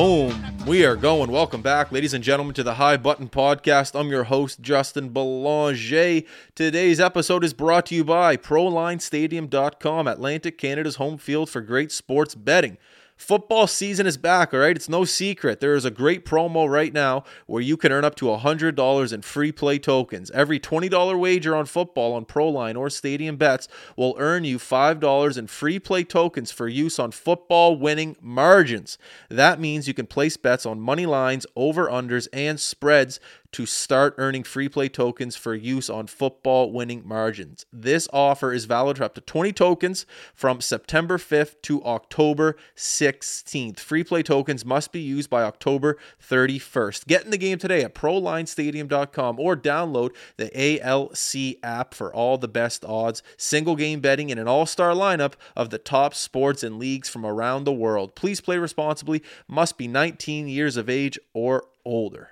[0.00, 0.34] Boom,
[0.66, 1.30] we are going.
[1.30, 3.94] Welcome back, ladies and gentlemen, to the High Button Podcast.
[3.94, 6.22] I'm your host, Justin Belanger.
[6.54, 12.34] Today's episode is brought to you by ProLineStadium.com, Atlantic Canada's home field for great sports
[12.34, 12.78] betting.
[13.20, 14.74] Football season is back, all right?
[14.74, 15.60] It's no secret.
[15.60, 19.20] There is a great promo right now where you can earn up to $100 in
[19.22, 20.30] free play tokens.
[20.30, 25.46] Every $20 wager on football on Proline or Stadium Bets will earn you $5 in
[25.48, 28.96] free play tokens for use on football winning margins.
[29.28, 33.20] That means you can place bets on money lines, over unders, and spreads
[33.52, 37.66] to start earning free play tokens for use on football winning margins.
[37.72, 43.80] This offer is valid for up to 20 tokens from September 5th to October 16th.
[43.80, 47.06] Free play tokens must be used by October 31st.
[47.06, 52.48] Get in the game today at prolinestadium.com or download the ALC app for all the
[52.48, 56.78] best odds, single game betting, and an all star lineup of the top sports and
[56.78, 58.14] leagues from around the world.
[58.14, 62.30] Please play responsibly, must be 19 years of age or older.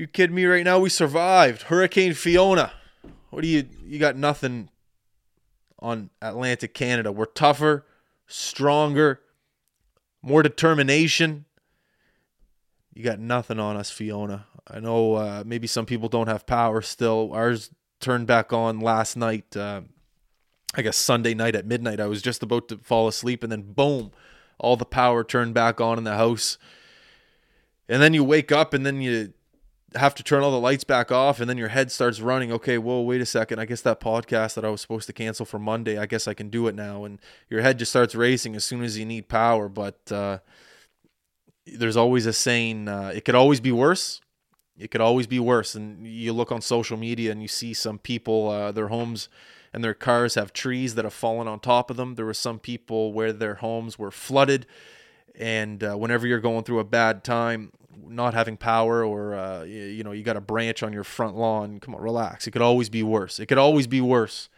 [0.00, 0.78] You kidding me right now?
[0.78, 2.72] We survived Hurricane Fiona.
[3.28, 4.70] What do you you got nothing
[5.78, 7.12] on Atlantic Canada.
[7.12, 7.84] We're tougher,
[8.26, 9.20] stronger,
[10.22, 11.44] more determination.
[12.94, 14.46] You got nothing on us, Fiona.
[14.66, 17.34] I know uh, maybe some people don't have power still.
[17.34, 19.54] Ours turned back on last night.
[19.54, 19.82] Uh,
[20.74, 22.00] I guess Sunday night at midnight.
[22.00, 24.12] I was just about to fall asleep, and then boom,
[24.58, 26.56] all the power turned back on in the house.
[27.86, 29.34] And then you wake up, and then you
[29.94, 32.52] have to turn all the lights back off and then your head starts running.
[32.52, 33.58] Okay whoa wait a second.
[33.58, 36.34] I guess that podcast that i was supposed to cancel for monday i guess i
[36.34, 37.04] can do it now.
[37.04, 37.18] And
[37.48, 39.68] your head just starts racing as soon as you need power.
[39.68, 40.38] But uh,
[41.66, 44.20] there's always a saying uh, it could always be worse.
[44.78, 45.74] It could always be worse.
[45.74, 49.28] And you look on social media and you see some people uh, their homes
[49.72, 52.14] and their cars have trees that have fallen on top of them.
[52.14, 54.66] There were some people where their homes were flooded
[55.38, 57.72] and uh, whenever you're going through a bad time
[58.06, 61.78] not having power or uh, you, know you got a branch on your front lawn
[61.78, 64.48] come on relax it could always be worse it could always be worse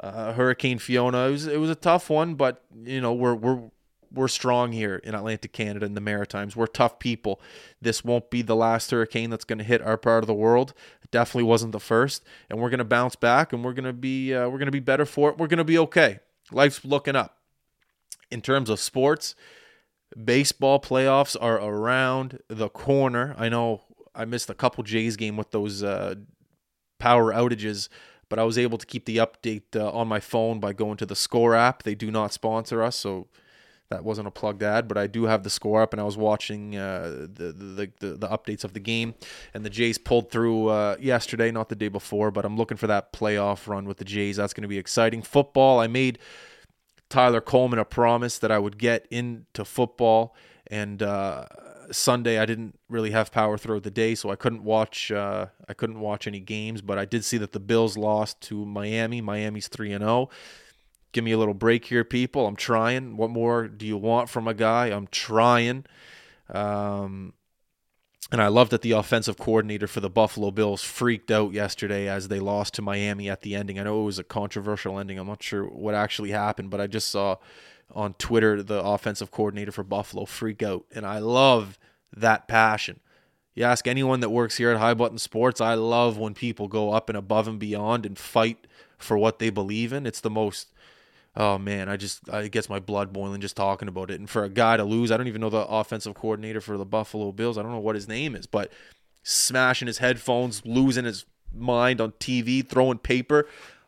[0.00, 3.62] uh, hurricane fiona it was, it was a tough one but you know we're we're
[4.12, 6.56] we're strong here in Atlantic Canada and the Maritimes.
[6.56, 7.40] We're tough people.
[7.80, 10.74] This won't be the last hurricane that's going to hit our part of the world.
[11.02, 13.92] It definitely wasn't the first, and we're going to bounce back, and we're going to
[13.92, 15.38] be uh, we're going to be better for it.
[15.38, 16.20] We're going to be okay.
[16.50, 17.36] Life's looking up.
[18.30, 19.34] In terms of sports,
[20.24, 23.34] baseball playoffs are around the corner.
[23.38, 23.82] I know
[24.14, 26.16] I missed a couple Jays game with those uh,
[26.98, 27.88] power outages,
[28.28, 31.06] but I was able to keep the update uh, on my phone by going to
[31.06, 31.82] the Score app.
[31.82, 33.28] They do not sponsor us, so
[33.90, 36.16] that wasn't a plugged ad, but I do have the score app, and I was
[36.16, 39.14] watching uh, the, the, the the updates of the game,
[39.52, 42.86] and the Jays pulled through uh, yesterday, not the day before, but I'm looking for
[42.86, 44.36] that playoff run with the Jays.
[44.36, 45.22] That's going to be exciting.
[45.22, 46.20] Football, I made
[47.10, 50.34] Tyler Coleman a promise that I would get into football.
[50.68, 51.46] And uh,
[51.90, 55.12] Sunday I didn't really have power throughout the day, so I couldn't watch.
[55.12, 56.80] Uh, I couldn't watch any games.
[56.80, 59.20] But I did see that the Bills lost to Miami.
[59.20, 60.12] Miami's three and zero.
[60.12, 60.30] Oh.
[61.12, 62.46] Give me a little break here, people.
[62.46, 63.16] I'm trying.
[63.16, 64.86] What more do you want from a guy?
[64.86, 65.84] I'm trying.
[66.48, 67.34] Um,
[68.32, 72.28] and I love that the offensive coordinator for the Buffalo Bills freaked out yesterday as
[72.28, 73.78] they lost to Miami at the ending.
[73.78, 75.18] I know it was a controversial ending.
[75.18, 77.36] I'm not sure what actually happened, but I just saw
[77.92, 80.84] on Twitter the offensive coordinator for Buffalo freak out.
[80.94, 81.78] And I love
[82.16, 83.00] that passion.
[83.54, 86.92] You ask anyone that works here at High Button Sports, I love when people go
[86.92, 90.06] up and above and beyond and fight for what they believe in.
[90.06, 90.68] It's the most
[91.36, 94.18] oh man, I just it gets my blood boiling just talking about it.
[94.18, 96.84] And for a guy to lose, I don't even know the offensive coordinator for the
[96.84, 97.58] Buffalo Bills.
[97.58, 98.72] I don't know what his name is, but
[99.22, 103.46] smashing his headphones, losing his mind on TV, throwing paper.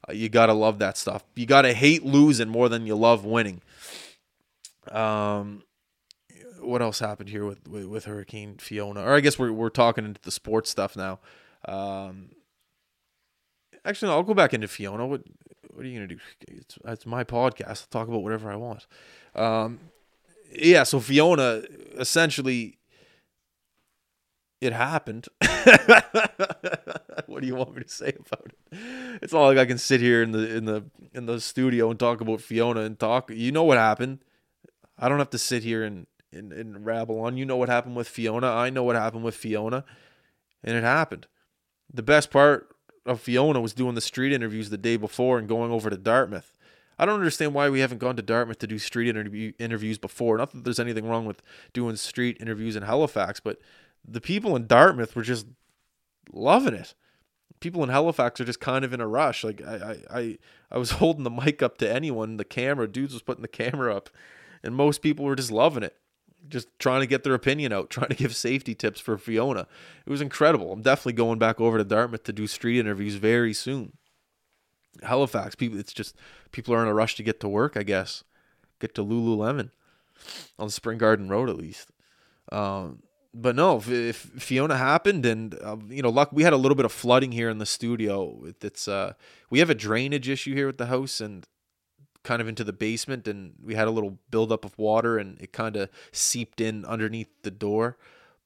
[0.09, 1.25] Uh, you gotta love that stuff.
[1.35, 3.63] You gotta hate losing more than you love winning.
[4.91, 5.63] Um,
[6.61, 9.03] what else happened here with, with, with Hurricane Fiona?
[9.03, 11.21] Or I guess we're we're talking into the sports stuff now.
[11.67, 12.31] Um,
[13.85, 15.07] actually, no, I'll go back into Fiona.
[15.07, 15.23] What
[15.73, 16.19] what are you gonna do?
[16.49, 17.69] It's, it's my podcast.
[17.69, 18.87] I'll talk about whatever I want.
[19.35, 19.81] Um,
[20.53, 20.83] yeah.
[20.83, 21.63] So Fiona,
[21.99, 22.79] essentially,
[24.61, 25.29] it happened.
[27.27, 28.79] what do you want me to say about it?
[29.23, 30.85] It's not like I can sit here in the in the
[31.15, 33.31] in the studio and talk about Fiona and talk.
[33.31, 34.21] You know what happened.
[34.99, 37.37] I don't have to sit here and and, and rabble on.
[37.37, 38.49] You know what happened with Fiona.
[38.49, 39.85] I know what happened with Fiona,
[40.63, 41.27] and it happened.
[41.93, 42.72] The best part
[43.05, 46.55] of Fiona was doing the street interviews the day before and going over to Dartmouth.
[46.99, 50.39] I don't understand why we haven't gone to Dartmouth to do street interview, interviews before.
[50.39, 53.59] Not that there's anything wrong with doing street interviews in Halifax, but
[54.07, 55.47] the people in Dartmouth were just
[56.33, 56.95] loving it.
[57.61, 59.43] People in Halifax are just kind of in a rush.
[59.43, 60.39] Like I, I, I,
[60.71, 63.95] I was holding the mic up to anyone, the camera dudes was putting the camera
[63.95, 64.11] up,
[64.63, 65.97] and most people were just loving it.
[66.49, 69.67] Just trying to get their opinion out, trying to give safety tips for Fiona.
[70.07, 70.73] It was incredible.
[70.73, 73.97] I'm definitely going back over to Dartmouth to do street interviews very soon.
[75.03, 76.15] Halifax, people, it's just
[76.53, 77.77] people are in a rush to get to work.
[77.77, 78.25] I guess
[78.83, 79.71] get to Lululemon
[80.59, 81.91] on Spring Garden Road at least.
[82.51, 83.03] Um,
[83.33, 86.77] but no, if, if, Fiona happened, and uh, you know, luck, we had a little
[86.77, 88.45] bit of flooding here in the studio.
[88.61, 89.15] It's uh,
[89.49, 91.47] we have a drainage issue here at the house, and
[92.23, 95.53] kind of into the basement, and we had a little buildup of water, and it
[95.53, 97.97] kind of seeped in underneath the door.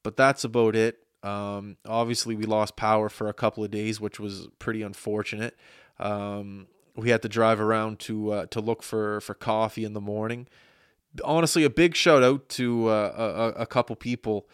[0.02, 0.98] But that's about it.
[1.22, 5.56] Um, obviously, we lost power for a couple of days, which was pretty unfortunate.
[5.98, 10.00] Um, we had to drive around to uh, to look for for coffee in the
[10.00, 10.46] morning.
[11.24, 14.48] Honestly, a big shout out to uh, a, a couple people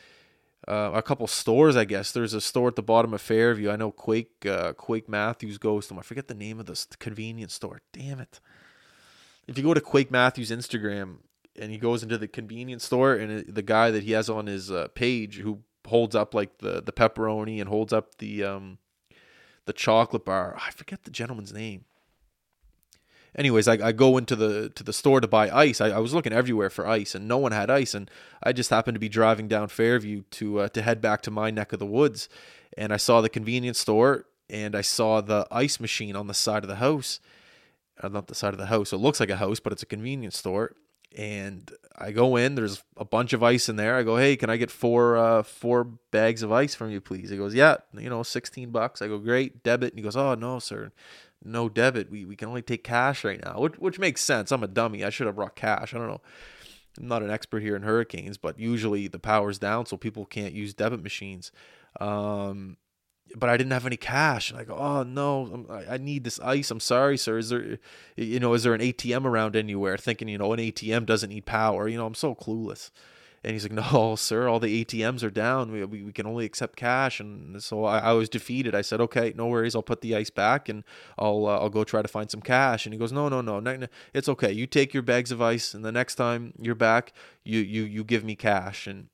[0.69, 2.13] uh, a couple stores, I guess.
[2.13, 3.71] There's a store at the bottom of Fairview.
[3.71, 5.99] I know Quake uh, Quake Matthews goes to.
[5.99, 7.81] I forget the name of this convenience store.
[7.93, 8.41] Damn it!
[9.47, 11.17] If you go to Quake Matthews Instagram
[11.59, 14.47] and he goes into the convenience store and it, the guy that he has on
[14.47, 18.79] his uh, page who holds up like the the pepperoni and holds up the um
[19.67, 20.57] the chocolate bar.
[20.65, 21.85] I forget the gentleman's name
[23.35, 25.81] anyways, I, I go into the to the store to buy ice.
[25.81, 27.95] I, I was looking everywhere for ice, and no one had ice.
[27.95, 28.11] And
[28.43, 31.51] I just happened to be driving down Fairview to uh, to head back to my
[31.51, 32.29] neck of the woods,
[32.77, 36.65] and I saw the convenience store, and I saw the ice machine on the side
[36.65, 37.21] of the house.
[38.03, 38.93] Not the side of the house.
[38.93, 40.75] It looks like a house, but it's a convenience store.
[41.17, 42.55] And I go in.
[42.55, 43.97] There's a bunch of ice in there.
[43.97, 47.29] I go, hey, can I get four uh, four bags of ice from you, please?
[47.31, 49.03] He goes, yeah, you know, sixteen bucks.
[49.03, 49.93] I go, great, debit.
[49.93, 50.93] And he goes, oh no, sir
[51.45, 52.11] no debit.
[52.11, 54.53] We, we can only take cash right now, which, which makes sense.
[54.53, 55.05] I'm a dummy.
[55.05, 55.95] I should have brought cash.
[55.95, 56.21] I don't know.
[56.99, 60.53] I'm not an expert here in hurricanes, but usually the power's down, so people can't
[60.53, 61.51] use debit machines.
[62.01, 62.77] Um,
[63.37, 64.51] but I didn't have any cash.
[64.51, 66.71] And I go, oh no, I need this ice.
[66.71, 67.39] I'm sorry, sir.
[67.39, 67.79] Is there,
[68.17, 69.97] you know, is there an ATM around anywhere?
[69.97, 71.89] Thinking, you know, an ATM doesn't need power.
[71.89, 72.91] You know, I'm so clueless.
[73.45, 75.73] And he's like, no, sir, all the ATMs are down.
[75.73, 77.21] We, we, we can only accept cash.
[77.21, 78.75] And so I, I, was defeated.
[78.75, 79.75] I said, okay, no worries.
[79.75, 80.85] I'll put the ice back and
[81.19, 82.87] I'll, uh, I'll go try to find some cash.
[82.87, 84.53] And he goes, no, no, no, no, it's okay.
[84.53, 87.13] You take your bags of ice and the next time you're back,
[87.45, 88.87] you, you, you give me cash.
[88.87, 89.09] And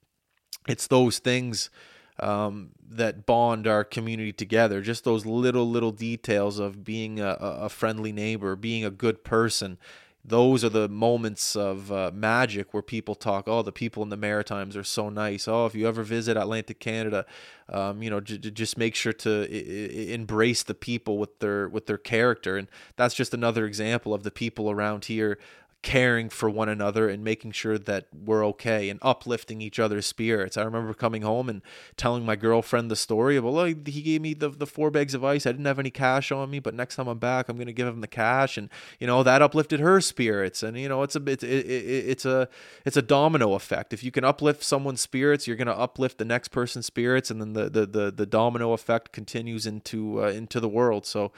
[0.69, 1.71] it's those things
[2.21, 4.81] um, that bond our community together.
[4.81, 9.79] Just those little, little details of being a, a friendly neighbor, being a good person.
[10.25, 14.17] Those are the moments of uh, magic where people talk oh the people in the
[14.17, 15.49] maritimes are so nice.
[15.49, 17.25] Oh if you ever visit atlantic canada
[17.73, 21.39] um, you know j- j- just make sure to I- I embrace the people with
[21.39, 22.59] their with their character.
[22.59, 25.39] And that's just another example of the people around here
[25.81, 30.57] caring for one another and making sure that we're okay and uplifting each other's spirits.
[30.57, 31.63] I remember coming home and
[31.97, 35.25] telling my girlfriend the story of, well, he gave me the, the four bags of
[35.25, 35.47] ice.
[35.47, 37.73] I didn't have any cash on me, but next time I'm back, I'm going to
[37.73, 38.59] give him the cash.
[38.59, 40.65] And, you know, that uplifted her spirits.
[40.65, 42.49] And, you know, it's a bit, it, it, it's a,
[42.85, 43.93] it's a domino effect.
[43.93, 47.31] If you can uplift someone's spirits, you're going to uplift the next person's spirits.
[47.31, 51.07] And then the, the, the, the domino effect continues into, uh, into the world.
[51.07, 51.31] So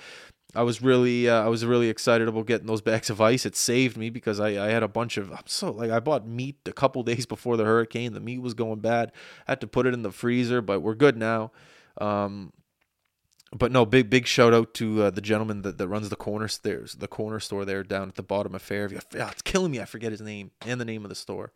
[0.55, 3.47] I was really uh, I was really excited about getting those bags of ice.
[3.47, 6.27] It saved me because I, I had a bunch of I'm so like I bought
[6.27, 8.13] meat a couple days before the hurricane.
[8.13, 9.13] The meat was going bad.
[9.47, 11.53] I had to put it in the freezer, but we're good now.
[12.01, 12.53] Um,
[13.53, 16.49] but no, big big shout out to uh, the gentleman that, that runs the corner
[16.49, 19.01] stairs, the corner store there down at the bottom of Fairview.
[19.17, 19.81] Oh, it's killing me.
[19.81, 21.53] I forget his name and the name of the store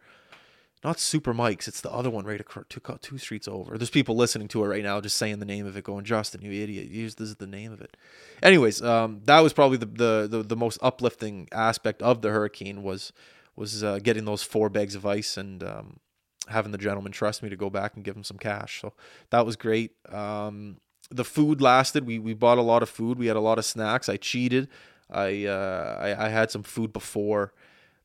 [0.84, 1.66] not Super Mike's.
[1.66, 3.78] It's the other one right across two, two streets over.
[3.78, 6.42] There's people listening to it right now, just saying the name of it, going, "Justin,
[6.42, 6.88] you idiot!
[6.88, 7.96] Use this is the name of it."
[8.42, 12.82] Anyways, um, that was probably the, the, the the most uplifting aspect of the hurricane
[12.82, 13.12] was
[13.56, 16.00] was uh, getting those four bags of ice and um,
[16.48, 18.82] having the gentleman trust me to go back and give him some cash.
[18.82, 18.92] So
[19.30, 19.92] that was great.
[20.12, 20.76] Um,
[21.10, 22.06] the food lasted.
[22.06, 23.18] We we bought a lot of food.
[23.18, 24.10] We had a lot of snacks.
[24.10, 24.68] I cheated.
[25.10, 27.54] I uh, I, I had some food before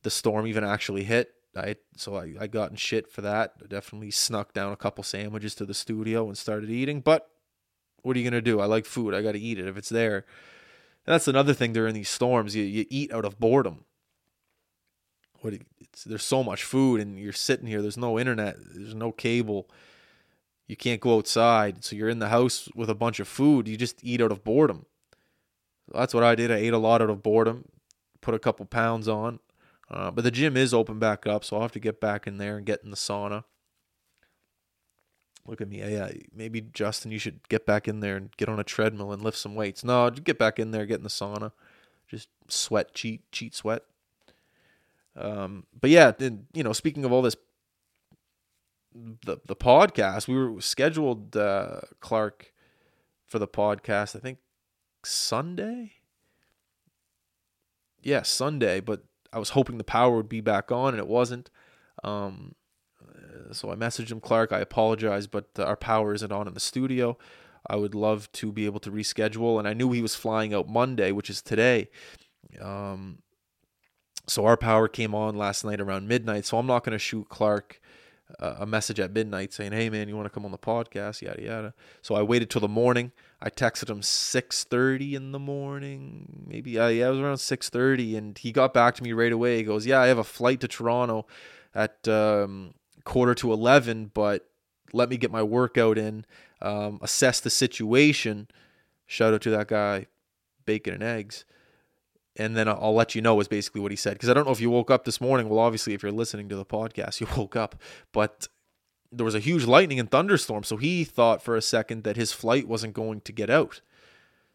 [0.03, 3.53] the storm even actually hit I so I, I got in shit for that.
[3.63, 7.01] I definitely snuck down a couple sandwiches to the studio and started eating.
[7.01, 7.29] But
[8.01, 8.59] what are you gonna do?
[8.59, 9.13] I like food.
[9.13, 10.25] I got to eat it if it's there.
[11.05, 12.55] And that's another thing during these storms.
[12.55, 13.85] You you eat out of boredom.
[15.41, 15.55] What
[16.05, 17.81] there's so much food and you're sitting here.
[17.81, 18.57] There's no internet.
[18.73, 19.69] There's no cable.
[20.67, 23.67] You can't go outside, so you're in the house with a bunch of food.
[23.67, 24.85] You just eat out of boredom.
[25.87, 26.51] So that's what I did.
[26.51, 27.65] I ate a lot out of boredom.
[28.21, 29.39] Put a couple pounds on
[29.91, 32.37] uh, but the gym is open back up, so I'll have to get back in
[32.37, 33.43] there and get in the sauna.
[35.47, 35.79] Look at me.
[35.79, 39.23] Yeah, maybe Justin, you should get back in there and get on a treadmill and
[39.23, 39.83] lift some weights.
[39.83, 41.51] No, just get back in there, get in the sauna,
[42.07, 43.81] just sweat, cheat, cheat, sweat.
[45.15, 47.35] Um, but yeah, then you know, speaking of all this,
[48.93, 52.53] the the podcast we were scheduled uh, Clarke
[53.25, 54.15] for the podcast.
[54.15, 54.37] I think
[55.03, 55.93] Sunday.
[58.01, 61.49] Yeah, Sunday, but I was hoping the power would be back on, and it wasn't.
[62.03, 62.55] Um,
[63.51, 64.51] so I messaged him, Clarke.
[64.51, 67.17] I apologize, but uh, our power isn't on in the studio.
[67.67, 69.59] I would love to be able to reschedule.
[69.59, 71.89] And I knew he was flying out Monday, which is today.
[72.61, 73.19] Um,
[74.27, 76.45] so our power came on last night around midnight.
[76.45, 77.81] So I'm not going to shoot Clarke
[78.39, 81.21] uh, a message at midnight saying, "Hey man, you want to come on the podcast?"
[81.21, 81.73] Yada yada.
[82.01, 83.11] So I waited till the morning.
[83.41, 86.77] I texted him 6:30 in the morning, maybe.
[86.77, 89.57] Uh, yeah, it was around 6:30, and he got back to me right away.
[89.57, 91.25] He goes, "Yeah, I have a flight to Toronto
[91.73, 92.73] at um,
[93.05, 94.49] quarter to 11, but
[94.91, 96.25] let me get my workout in,
[96.61, 98.47] um, assess the situation."
[99.05, 100.07] Shout out to that guy,
[100.65, 101.45] bacon and eggs
[102.39, 104.13] and then I'll let you know is basically what he said.
[104.13, 105.49] Because I don't know if you woke up this morning.
[105.49, 107.75] Well, obviously, if you're listening to the podcast, you woke up.
[108.13, 108.47] But
[109.11, 110.63] there was a huge lightning and thunderstorm.
[110.63, 113.81] So he thought for a second that his flight wasn't going to get out.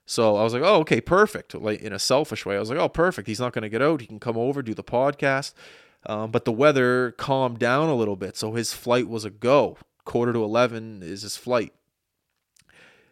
[0.07, 1.55] So I was like, oh, okay, perfect.
[1.55, 3.27] Like in a selfish way, I was like, oh, perfect.
[3.27, 4.01] He's not going to get out.
[4.01, 5.55] He can come over, do the podcast.
[6.07, 8.37] Um, but the weather calmed down a little bit.
[8.37, 9.79] So his flight was a go.
[10.05, 11.73] Quarter to 11 is his flight.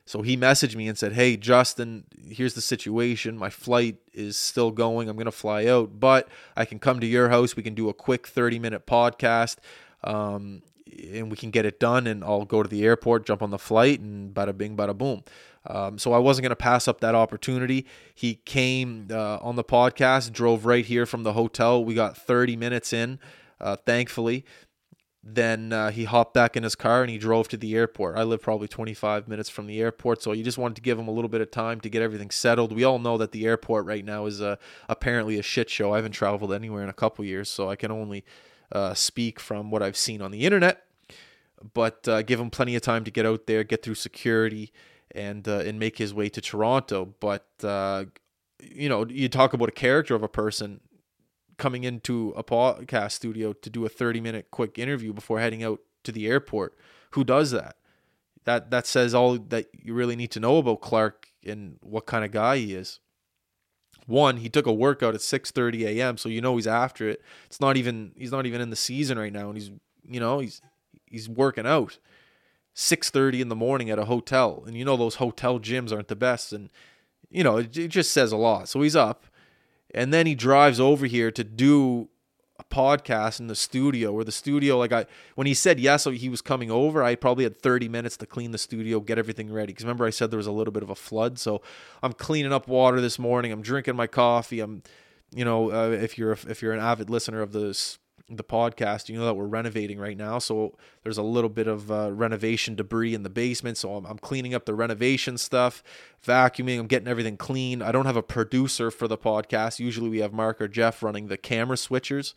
[0.05, 3.39] So he messaged me and said, Hey, Justin, here's the situation.
[3.39, 5.09] My flight is still going.
[5.09, 7.57] I'm going to fly out, but I can come to your house.
[7.57, 9.57] We can do a quick 30 minute podcast.
[10.05, 10.63] Um,
[11.13, 13.59] and we can get it done and I'll go to the airport, jump on the
[13.59, 15.23] flight, and bada bing, bada boom.
[15.67, 17.87] Um, so I wasn't going to pass up that opportunity.
[18.15, 21.85] He came uh, on the podcast, drove right here from the hotel.
[21.85, 23.19] We got 30 minutes in,
[23.61, 24.45] uh, thankfully.
[25.25, 28.17] Then uh, he hopped back in his car and he drove to the airport.
[28.17, 31.07] I live probably 25 minutes from the airport, so you just wanted to give him
[31.07, 32.75] a little bit of time to get everything settled.
[32.75, 34.57] We all know that the airport right now is uh,
[34.89, 35.93] apparently a shit show.
[35.93, 38.25] I haven't traveled anywhere in a couple years, so I can only
[38.73, 40.85] uh, speak from what I've seen on the internet.
[41.75, 44.73] But uh, give him plenty of time to get out there, get through security,
[45.15, 47.15] and uh, and make his way to Toronto.
[47.21, 48.07] But uh,
[48.61, 50.81] you know, you talk about a character of a person
[51.59, 55.81] coming into a podcast studio to do a 30 minute quick interview before heading out
[56.03, 56.77] to the airport.
[57.11, 57.77] Who does that?
[58.45, 62.25] That that says all that you really need to know about Clarke and what kind
[62.25, 62.99] of guy he is.
[64.07, 67.23] One, he took a workout at 6:30 a.m., so you know he's after it.
[67.47, 69.71] It's not even he's not even in the season right now and he's
[70.09, 70.61] you know, he's
[71.07, 71.99] he's working out.
[72.75, 76.17] 6:30 in the morning at a hotel and you know those hotel gyms aren't the
[76.17, 76.71] best and
[77.31, 78.69] you know it, it just says a lot.
[78.69, 79.27] So he's up
[79.95, 82.09] and then he drives over here to do
[82.63, 85.05] a podcast in the studio or the studio like i
[85.35, 88.51] when he said yes he was coming over i probably had 30 minutes to clean
[88.51, 89.73] the studio get everything ready.
[89.73, 91.63] Because remember i said there was a little bit of a flood so
[92.03, 94.83] i'm cleaning up water this morning i'm drinking my coffee i'm
[95.35, 97.99] you know uh, if you're if you're an avid listener of this
[98.37, 100.39] the podcast, you know that we're renovating right now.
[100.39, 103.79] So there's a little bit of uh, renovation debris in the basement.
[103.79, 105.83] So I'm, I'm, cleaning up the renovation stuff,
[106.25, 107.83] vacuuming, I'm getting everything clean.
[107.83, 109.79] I don't have a producer for the podcast.
[109.79, 112.35] Usually we have Mark or Jeff running the camera switchers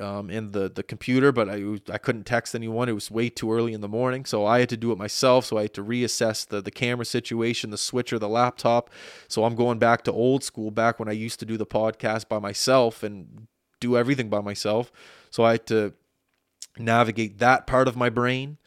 [0.00, 2.88] um, in the, the computer, but I, I couldn't text anyone.
[2.88, 4.24] It was way too early in the morning.
[4.24, 5.46] So I had to do it myself.
[5.46, 8.90] So I had to reassess the, the camera situation, the switcher, the laptop.
[9.28, 12.28] So I'm going back to old school, back when I used to do the podcast
[12.28, 13.46] by myself and
[13.88, 14.90] do everything by myself.
[15.30, 15.92] So I had to
[16.78, 18.58] navigate that part of my brain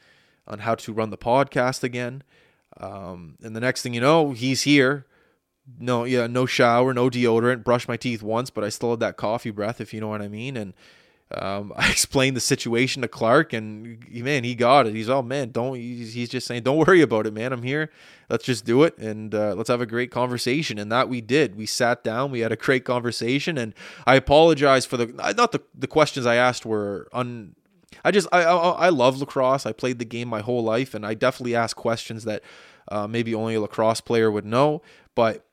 [0.47, 2.23] on how to run the podcast again.
[2.79, 5.05] Um, and the next thing you know, he's here.
[5.79, 7.63] No, yeah, no shower, no deodorant.
[7.63, 10.21] Brushed my teeth once, but I still had that coffee breath, if you know what
[10.21, 10.55] I mean.
[10.55, 10.73] And
[11.35, 14.95] um, I explained the situation to Clarke, and man, he got it.
[14.95, 15.75] He's oh man, don't.
[15.75, 17.53] He's just saying, don't worry about it, man.
[17.53, 17.91] I'm here.
[18.29, 20.77] Let's just do it, and uh, let's have a great conversation.
[20.77, 21.55] And that we did.
[21.55, 22.31] We sat down.
[22.31, 23.73] We had a great conversation, and
[24.05, 27.55] I apologize for the not the the questions I asked were un.
[28.03, 29.65] I just I, I, I love lacrosse.
[29.65, 32.43] I played the game my whole life, and I definitely ask questions that
[32.89, 34.81] uh, maybe only a lacrosse player would know.
[35.15, 35.45] But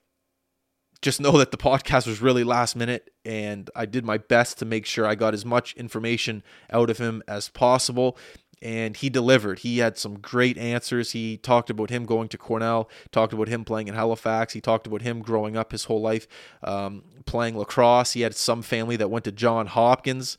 [1.01, 4.65] just know that the podcast was really last minute and I did my best to
[4.65, 8.17] make sure I got as much information out of him as possible.
[8.63, 9.59] And he delivered.
[9.59, 11.11] He had some great answers.
[11.11, 14.55] He talked about him going to Cornell, talked about him playing in Halifax.
[14.55, 16.27] He talked about him growing up his whole life
[16.63, 18.13] um, playing lacrosse.
[18.13, 20.39] He had some family that went to John Hopkins.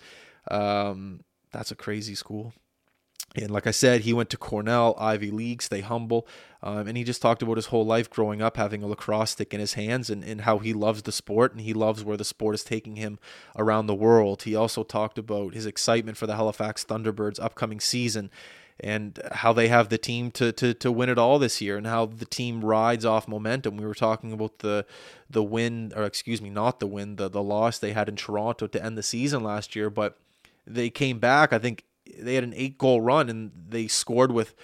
[0.50, 2.54] Um, that's a crazy school.
[3.38, 6.28] And like I said, he went to Cornell, Ivy League, stay humble.
[6.64, 9.54] Um, and he just talked about his whole life growing up having a lacrosse stick
[9.54, 12.24] in his hands and, and how he loves the sport and he loves where the
[12.24, 13.20] sport is taking him
[13.56, 14.44] around the world.
[14.44, 18.32] He also talked about his excitement for the Halifax Thunderbirds upcoming season
[18.80, 21.88] and how they have the team to, to, to win it all this year and
[21.88, 23.78] how the team rides off momentum.
[23.78, 24.86] We were talking about the
[25.30, 28.68] the win, or excuse me, not the win, the, the loss they had in Toronto
[28.68, 30.18] to end the season last year, but
[30.68, 31.54] they came back.
[31.54, 31.84] I think
[32.18, 34.56] they had an eight goal run and they scored with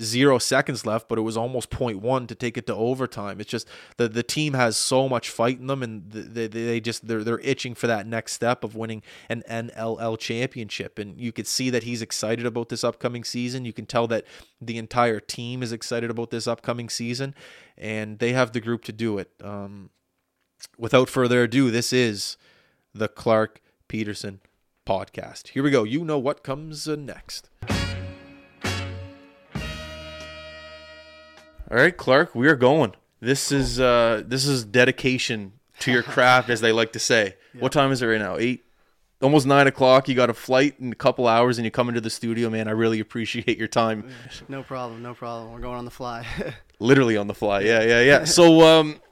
[0.00, 3.40] zero seconds left, but it was almost 0.1 to take it to overtime.
[3.40, 7.06] It's just the the team has so much fight in them, and they, they just
[7.06, 10.98] they're they're itching for that next step of winning an NLL championship.
[10.98, 13.64] And you could see that he's excited about this upcoming season.
[13.64, 14.24] You can tell that
[14.60, 17.34] the entire team is excited about this upcoming season,
[17.76, 19.30] and they have the group to do it.
[19.42, 19.90] Um,
[20.78, 22.36] without further ado, this is
[22.94, 24.38] the Clarke Petterson
[24.86, 25.48] podcast.
[25.48, 25.84] Here we go.
[25.84, 27.48] You know what comes uh, next.
[31.70, 32.92] All right, Clarke, we are going.
[33.20, 33.58] This cool.
[33.58, 37.36] is uh this is dedication to your craft, as they like to say.
[37.54, 37.62] Yep.
[37.62, 38.38] What time is it right now?
[38.38, 38.64] Eight,
[39.20, 40.08] almost nine o'clock.
[40.08, 42.66] You got a flight in a couple hours, and you come into the studio, man.
[42.66, 44.08] I really appreciate your time.
[44.48, 45.52] No problem, no problem.
[45.52, 46.26] We're going on the fly.
[46.78, 47.60] Literally on the fly.
[47.60, 48.24] Yeah, yeah, yeah.
[48.24, 49.02] So, um,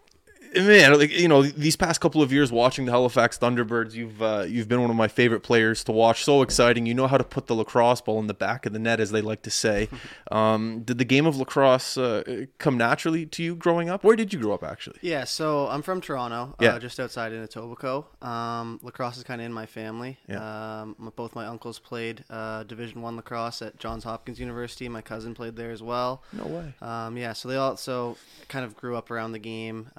[0.55, 4.45] man, like you know, these past couple of years watching the Halifax Thunderbirds, you've uh,
[4.49, 6.25] you've been one of my favorite players to watch.
[6.25, 6.87] So exciting!
[6.87, 9.11] You know how to put the lacrosse ball in the back of the net, as
[9.11, 9.89] they like to say.
[10.31, 14.05] Um, did the game of lacrosse uh, come naturally to you growing up?
[14.05, 14.99] Where did you grow up, actually?
[15.03, 16.75] Yeah, so I'm from Toronto, uh, yeah.
[16.75, 18.25] Uh, just outside in Etobicoke.
[18.25, 20.19] Um, lacrosse is kind of in my family.
[20.29, 20.83] Yeah.
[20.83, 24.89] Um, both my uncles played uh, Division One lacrosse at Johns Hopkins University.
[24.89, 26.23] My cousin played there as well.
[26.33, 26.75] No way.
[26.81, 28.17] Um, yeah, so they also
[28.49, 29.91] kind of grew up around the game.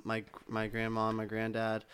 [0.00, 1.84] Um, my my grandma and my granddad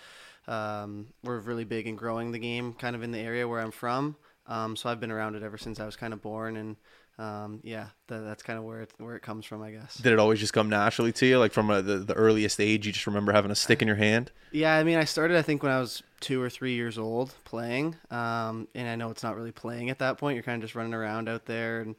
[0.49, 3.71] um, were really big in growing the game, kind of in the area where I'm
[3.71, 4.17] from.
[4.47, 6.77] Um, so I've been around it ever since I was kind of born, and
[7.19, 9.97] um, yeah, that's kind of where it where it comes from, I guess.
[9.97, 12.87] Did it always just come naturally to you, like from a, the the earliest age?
[12.87, 14.31] You just remember having a stick in your hand?
[14.53, 17.35] Yeah, I mean, I started I think when I was two or three years old
[17.45, 20.37] playing, um, and I know it's not really playing at that point.
[20.37, 21.97] You're kind of just running around out there and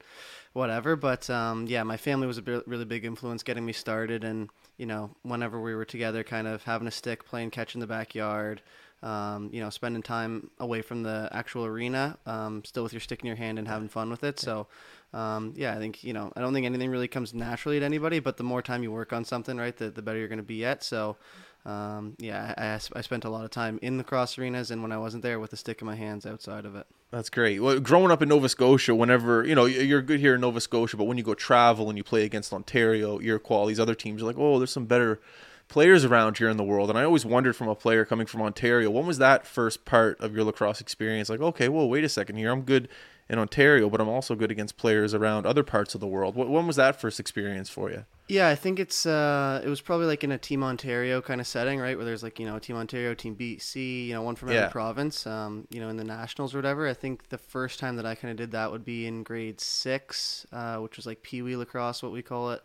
[0.58, 0.96] whatever.
[0.96, 4.86] But um, yeah, my family was a really big influence getting me started, and you
[4.86, 8.62] know, whenever we were together, kind of having a stick, playing catch in the backyard,
[9.04, 13.22] um, you know, spending time away from the actual arena, um, still with your stick
[13.22, 14.40] in your hand and having fun with it.
[14.40, 14.68] So,
[15.14, 18.20] um, yeah, I think, you know, I don't think anything really comes naturally to anybody,
[18.20, 20.44] but the more time you work on something, right, the, the better you're going to
[20.44, 20.84] be at.
[20.84, 21.18] So,
[21.66, 24.92] um, yeah, I, I spent a lot of time in the cross arenas and when
[24.92, 26.88] I wasn't there with a stick in my hands outside of it.
[27.12, 27.62] That's great.
[27.62, 30.98] Well, growing up in Nova Scotia, whenever you know you're good here in Nova Scotia,
[30.98, 34.28] but when you go travel and you play against Ontario, Iroquois, these other teams, you're
[34.28, 35.20] like, oh, there's some better
[35.68, 36.90] players around here in the world.
[36.90, 40.20] And I always wondered from a player coming from Ontario, when was that first part
[40.22, 41.30] of your lacrosse experience?
[41.30, 42.88] Like, okay, well, wait a second here, I'm good
[43.30, 46.36] in Ontario, but I'm also good against players around other parts of the world.
[46.36, 48.06] When was that first experience for you?
[48.30, 51.48] Yeah, I think it's uh, it was probably like in a Team Ontario kind of
[51.48, 51.96] setting, right?
[51.96, 54.70] Where there's like you know Team Ontario, Team BC, you know one from every yeah.
[54.70, 56.90] province, um, you know in the nationals or whatever.
[56.90, 59.62] I think the first time that I kind of did that would be in grade
[59.62, 62.64] six, uh, which was like Pee Wee lacrosse, what we call it.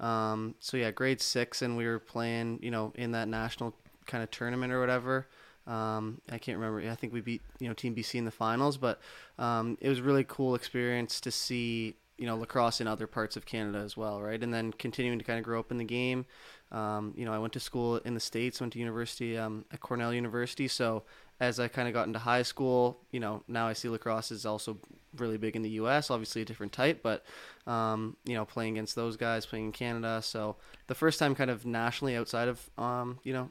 [0.00, 3.74] Um, so yeah, grade six, and we were playing, you know, in that national
[4.06, 5.28] kind of tournament or whatever.
[5.66, 6.90] Um, I can't remember.
[6.90, 8.98] I think we beat you know Team BC in the finals, but
[9.38, 13.36] um, it was a really cool experience to see you know lacrosse in other parts
[13.36, 14.40] of Canada as well, right?
[14.40, 16.24] And then continuing to kind of grow up in the game.
[16.70, 19.80] Um, you know, I went to school in the states, went to university um, at
[19.80, 20.68] Cornell University.
[20.68, 21.02] So
[21.40, 24.46] as I kind of got into high school, you know, now I see lacrosse is
[24.46, 24.78] also
[25.16, 26.12] really big in the U.S.
[26.12, 27.24] Obviously, a different type, but
[27.66, 30.20] um, you know, playing against those guys, playing in Canada.
[30.22, 30.54] So
[30.86, 33.50] the first time, kind of nationally outside of um, you know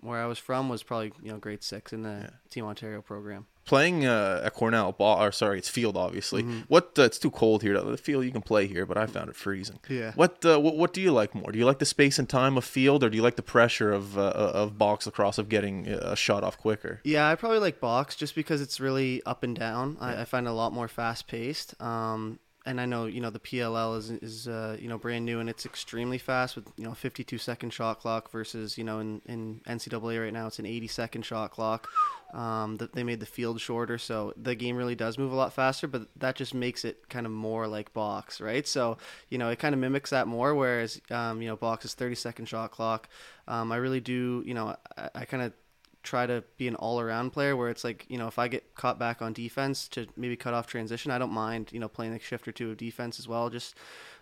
[0.00, 2.30] where I was from, was probably you know grade six in the yeah.
[2.50, 6.42] Team Ontario program playing uh, at Cornell, ball or sorry, it's field obviously.
[6.42, 6.60] Mm-hmm.
[6.68, 7.80] What uh, it's too cold here.
[7.80, 9.78] The field you can play here, but I found it freezing.
[9.88, 10.12] Yeah.
[10.14, 11.52] What, uh, what what do you like more?
[11.52, 13.92] Do you like the space and time of field, or do you like the pressure
[13.92, 17.00] of uh, uh, of box lacrosse of getting a shot off quicker?
[17.04, 19.96] Yeah, I probably like box just because it's really up and down.
[20.00, 20.06] Yeah.
[20.06, 21.80] I, I, find it a lot more fast paced.
[21.80, 25.40] Um, and I know you know the PLL is is uh, you know brand new
[25.40, 29.22] and it's extremely fast with you know 52 second shot clock versus you know in,
[29.26, 31.88] in NCAA right now it's an 80 second shot clock.
[32.34, 35.54] Um, that they made the field shorter, so the game really does move a lot
[35.54, 35.86] faster.
[35.86, 38.68] But that just makes it kind of more like box, right?
[38.68, 38.98] So
[39.30, 40.54] you know it kind of mimics that more.
[40.54, 43.08] Whereas um, you know box is 30 second shot clock.
[43.46, 45.54] Um, I really do you know I, I kind of
[46.02, 48.74] try to be an all around player where it's like, you know, if I get
[48.74, 52.12] caught back on defense to maybe cut off transition, I don't mind, you know, playing
[52.14, 53.50] a shift or two of defense as well.
[53.50, 53.74] Just,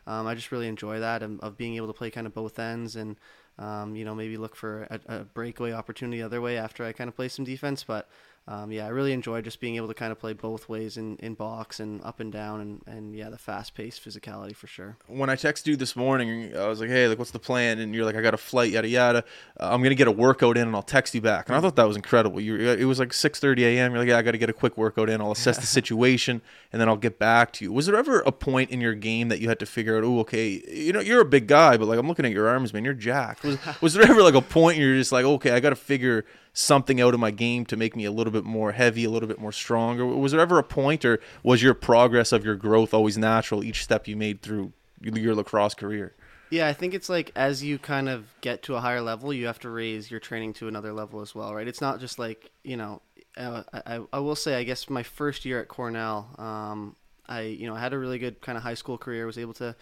[0.06, 2.96] um, I just really enjoy that of being able to play kind of both ends
[2.96, 3.16] and,
[3.58, 6.92] um, you know, maybe look for a, a breakaway opportunity the other way after I
[6.92, 7.84] kind of play some defense.
[7.84, 8.08] But
[8.48, 11.16] um, yeah, I really enjoy just being able to kind of play both ways in,
[11.16, 14.96] in box and up and down and, and yeah, the fast paced physicality for sure.
[15.08, 17.80] When I texted you this morning, I was like, hey, like, what's the plan?
[17.80, 19.24] And you're like, I got a flight, yada, yada.
[19.58, 21.48] Uh, I'm going to get a workout in and I'll text you back.
[21.48, 22.40] And I thought that was incredible.
[22.40, 23.90] You, it was like 6.30 a.m.
[23.90, 25.20] You're like, yeah, I got to get a quick workout in.
[25.20, 26.40] I'll assess the situation
[26.72, 27.72] and then I'll get back to you.
[27.72, 30.20] Was there ever a point in your game that you had to figure out, oh,
[30.20, 32.84] okay, you know, you're a big guy, but like, I'm looking at your arms, man,
[32.84, 33.42] you're jacked.
[33.42, 36.24] Was, was there ever like a point you're just like, okay, I got to figure–
[36.58, 39.28] something out of my game to make me a little bit more heavy, a little
[39.28, 40.00] bit more strong?
[40.00, 43.62] Or was there ever a point, or was your progress of your growth always natural
[43.62, 46.14] each step you made through your lacrosse career.
[46.50, 49.46] Yeah, I think it's like as you kind of get to a higher level, you
[49.46, 51.66] have to raise your training to another level as well, right?
[51.66, 53.02] It's not just like you know.
[53.36, 57.66] Uh, I, I will say, I guess my first year at Cornell, um, I you
[57.66, 59.26] know I had a really good kind of high school career.
[59.26, 59.74] Was able to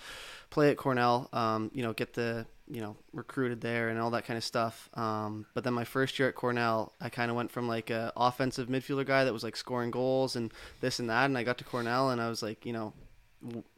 [0.50, 4.24] play at Cornell, um, you know, get the you know recruited there and all that
[4.24, 4.88] kind of stuff.
[4.94, 8.12] Um, but then my first year at Cornell, I kind of went from like a
[8.16, 11.58] offensive midfielder guy that was like scoring goals and this and that, and I got
[11.58, 12.92] to Cornell and I was like, you know,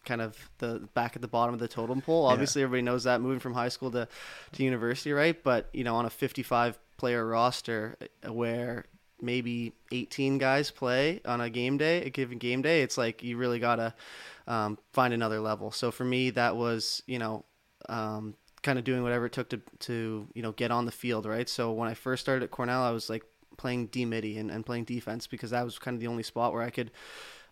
[0.04, 2.26] kind of the back at the bottom of the totem pole.
[2.26, 2.66] Obviously, yeah.
[2.66, 4.08] everybody knows that moving from high school to
[4.52, 5.42] to university, right?
[5.42, 7.96] But you know, on a 55 player roster
[8.26, 8.84] uh, where
[9.20, 13.36] maybe 18 guys play on a game day, a given game day, it's like you
[13.36, 13.94] really gotta
[14.46, 15.70] um, find another level.
[15.70, 17.44] So for me, that was you know.
[17.88, 18.34] Um,
[18.66, 21.48] kind of doing whatever it took to, to you know get on the field right
[21.48, 23.24] so when i first started at cornell i was like
[23.56, 26.52] playing d midi and, and playing defense because that was kind of the only spot
[26.52, 26.90] where i could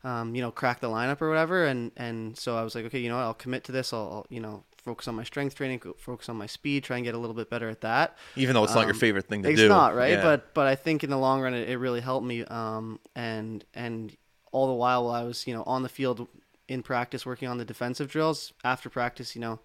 [0.04, 1.64] um, you know, crack the lineup or whatever.
[1.64, 3.92] And, and so I was like, okay, you know what, I'll commit to this.
[3.92, 7.04] I'll, I'll, you know, focus on my strength training, focus on my speed, try and
[7.04, 8.16] get a little bit better at that.
[8.36, 9.64] Even though it's um, not your um, favorite thing to it's do.
[9.64, 10.12] It's not, right?
[10.12, 10.22] Yeah.
[10.22, 12.44] But, but I think in the long run, it, it really helped me.
[12.44, 14.14] Um, and, and
[14.52, 16.28] all the while, while I was, you know, on the field
[16.68, 19.60] in practice, working on the defensive drills after practice, you know,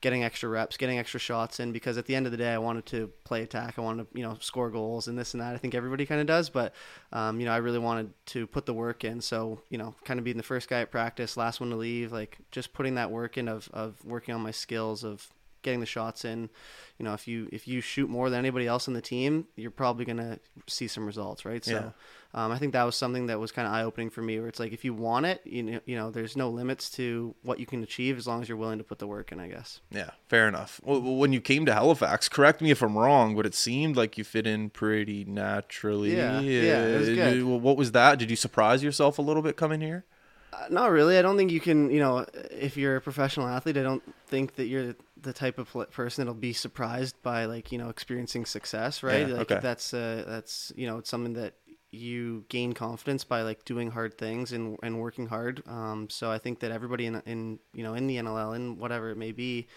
[0.00, 2.58] getting extra reps, getting extra shots in because at the end of the day, I
[2.58, 3.78] wanted to play attack.
[3.78, 5.54] I wanted to, you know, score goals and this and that.
[5.54, 6.74] I think everybody kind of does, but,
[7.12, 9.20] um, you know, I really wanted to put the work in.
[9.20, 12.12] So, you know, kind of being the first guy at practice, last one to leave,
[12.12, 15.28] like just putting that work in of, of working on my skills of
[15.62, 16.50] getting the shots in.
[16.98, 19.70] You know, if you if you shoot more than anybody else on the team, you're
[19.70, 21.64] probably gonna see some results, right?
[21.64, 21.90] So, yeah.
[22.34, 24.48] Um, I think that was something that was kind of eye opening for me, where
[24.48, 27.58] it's like if you want it, you know, you know, there's no limits to what
[27.58, 29.40] you can achieve as long as you're willing to put the work in.
[29.40, 29.80] I guess.
[29.90, 30.80] Yeah, fair enough.
[30.84, 34.18] Well, when you came to Halifax, correct me if I'm wrong, but it seemed like
[34.18, 36.16] you fit in pretty naturally.
[36.16, 37.44] Yeah, yeah, it was good.
[37.44, 38.18] What was that?
[38.18, 40.04] Did you surprise yourself a little bit coming here?
[40.52, 41.18] Uh, not really.
[41.18, 41.90] I don't think you can.
[41.90, 45.90] You know, if you're a professional athlete, I don't think that you're the type of
[45.90, 49.28] person that'll be surprised by like you know experiencing success, right?
[49.28, 49.60] Yeah, like okay.
[49.62, 51.54] that's uh, that's you know it's something that
[51.90, 55.62] you gain confidence by like doing hard things and, and working hard.
[55.66, 59.10] Um, so I think that everybody in, in, you know, in the NLL and whatever
[59.10, 59.68] it may be,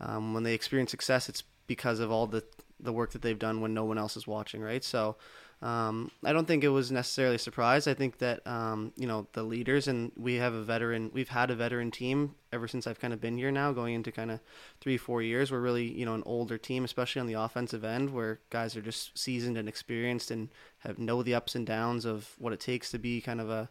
[0.00, 2.42] um, when they experience success, it's because of all the,
[2.78, 4.62] the work that they've done when no one else is watching.
[4.62, 4.82] Right.
[4.82, 5.16] So,
[5.62, 7.86] um, I don't think it was necessarily a surprise.
[7.86, 11.10] I think that um, you know the leaders and we have a veteran.
[11.12, 14.10] We've had a veteran team ever since I've kind of been here now, going into
[14.10, 14.40] kind of
[14.80, 15.52] three, four years.
[15.52, 18.80] We're really you know an older team, especially on the offensive end, where guys are
[18.80, 22.90] just seasoned and experienced and have know the ups and downs of what it takes
[22.92, 23.68] to be kind of a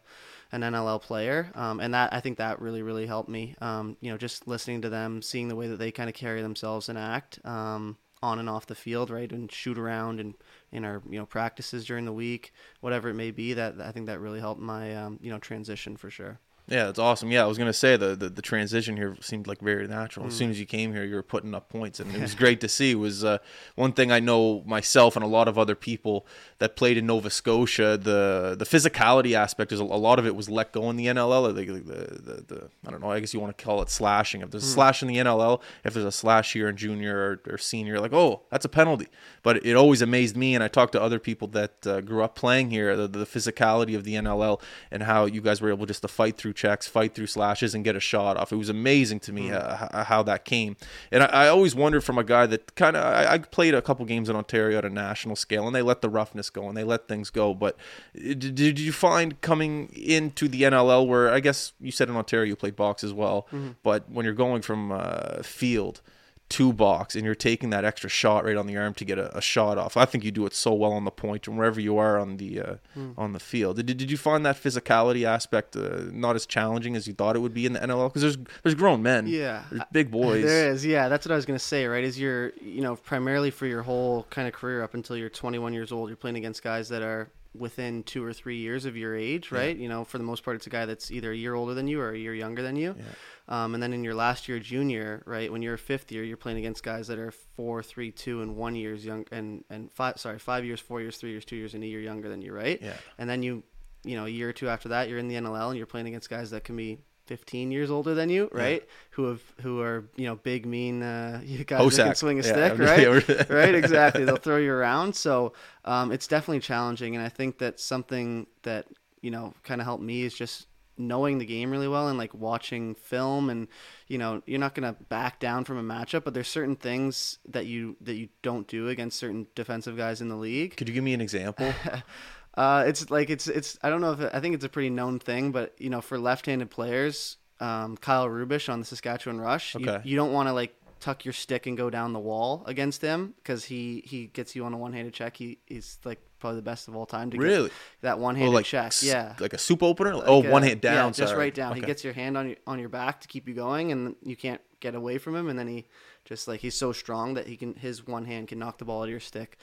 [0.52, 1.50] an NLL player.
[1.56, 3.56] Um, and that I think that really really helped me.
[3.60, 6.40] Um, you know, just listening to them, seeing the way that they kind of carry
[6.40, 10.34] themselves and act um, on and off the field, right, and shoot around and
[10.72, 13.54] in our you know practices during the week, whatever it may be.
[13.54, 16.40] That I think that really helped my um, you know transition for sure.
[16.70, 17.32] Yeah, that's awesome.
[17.32, 20.26] Yeah, I was gonna say the, the, the transition here seemed like very natural.
[20.26, 20.38] As mm.
[20.38, 22.68] soon as you came here, you were putting up points, and it was great to
[22.68, 22.92] see.
[22.92, 23.38] It was uh,
[23.74, 26.28] one thing I know myself and a lot of other people
[26.58, 27.98] that played in Nova Scotia.
[28.00, 31.06] The the physicality aspect is a, a lot of it was let go in the
[31.06, 31.52] NLL.
[31.52, 33.10] The, the, the, the, I don't know.
[33.10, 34.40] I guess you want to call it slashing.
[34.40, 34.74] If there's a mm.
[34.74, 38.12] slash in the NLL, if there's a slash here in junior or, or, senior, like
[38.12, 39.08] oh, that's a penalty.
[39.42, 42.36] But it always amazed me, and I talked to other people that uh, grew up
[42.36, 42.94] playing here.
[42.94, 44.60] The, the physicality of the NLL
[44.92, 47.84] and how you guys were able just to fight through checks, fight through slashes, and
[47.84, 48.52] get a shot off.
[48.52, 49.54] It was amazing to me mm.
[49.54, 50.76] uh, how that came.
[51.10, 53.80] And I, I, always wondered from a guy that kind of I, I, played a
[53.80, 56.76] couple games in Ontario at a national scale, and they let the roughness go and
[56.76, 57.54] they let things go.
[57.54, 57.76] But
[58.14, 62.16] uh, did, did you find coming into the NLL where I guess you said in
[62.16, 63.70] Ontario you played box as well, mm-hmm.
[63.82, 66.02] but when you're going from uh, field
[66.50, 69.34] two box and you're taking that extra shot right on the arm to get a,
[69.38, 69.96] a, shot off.
[69.96, 72.36] I think you do it so well on the point and wherever you are on
[72.38, 73.14] the uh, mm.
[73.16, 73.76] on the field.
[73.76, 77.38] Did, did you find that physicality aspect uh, not as challenging as you thought it
[77.38, 78.08] would be in the NLL?
[78.08, 80.44] Because there's there's grown men, yeah, there's big boys.
[80.44, 81.08] There is, yeah.
[81.08, 81.86] That's what I was gonna say.
[81.86, 85.30] Right, is you're you know primarily for your whole kind of career up until you're
[85.30, 88.96] 21 years old, you're playing against guys that are within two or three years of
[88.96, 89.76] your age, right?
[89.76, 89.82] Yeah.
[89.82, 91.88] You know, for the most part, it's a guy that's either a year older than
[91.88, 92.94] you or a year younger than you.
[92.96, 93.04] Yeah.
[93.50, 96.36] Um, and then in your last year junior, right, when you're a fifth year, you're
[96.36, 100.20] playing against guys that are four, three, two, and one years young, and and five,
[100.20, 102.52] sorry, five years, four years, three years, two years, and a year younger than you,
[102.52, 102.80] right?
[102.80, 102.94] Yeah.
[103.18, 103.64] And then you,
[104.04, 106.06] you know, a year or two after that, you're in the NLL and you're playing
[106.06, 108.82] against guys that can be 15 years older than you, right?
[108.82, 108.92] Yeah.
[109.10, 111.96] Who have who are you know big, mean uh, you guys Hossack.
[111.96, 112.78] that can swing a yeah, stick,
[113.28, 113.48] right?
[113.50, 114.24] right, exactly.
[114.24, 115.14] They'll throw you around.
[115.14, 115.52] So
[115.84, 118.86] um, it's definitely challenging, and I think that something that
[119.22, 120.66] you know kind of helped me is just
[121.00, 123.68] knowing the game really well and like watching film and
[124.06, 127.38] you know you're not going to back down from a matchup but there's certain things
[127.48, 130.94] that you that you don't do against certain defensive guys in the league could you
[130.94, 131.72] give me an example
[132.54, 134.90] uh, it's like it's it's i don't know if it, i think it's a pretty
[134.90, 139.76] known thing but you know for left-handed players um, Kyle Rubisch on the Saskatchewan Rush.
[139.76, 140.00] Okay.
[140.04, 143.02] You, you don't want to like tuck your stick and go down the wall against
[143.02, 145.36] him because he he gets you on a one-handed check.
[145.36, 147.68] He he's like probably the best of all time to Really?
[147.68, 148.86] get that one-handed Oh, like check.
[148.86, 149.34] s- Yeah.
[149.38, 150.12] like a soup opener.
[150.14, 150.94] oh, Like, uh, one hand down.
[150.94, 151.38] Yeah, just sorry.
[151.44, 151.76] right down.
[151.76, 154.36] He gets your hand on your on your back to keep you going, and you
[154.36, 155.48] can't get away from him.
[155.48, 155.86] And then he
[156.24, 159.00] just like he's so strong that he can his one hand can knock the ball
[159.02, 159.58] out of your stick,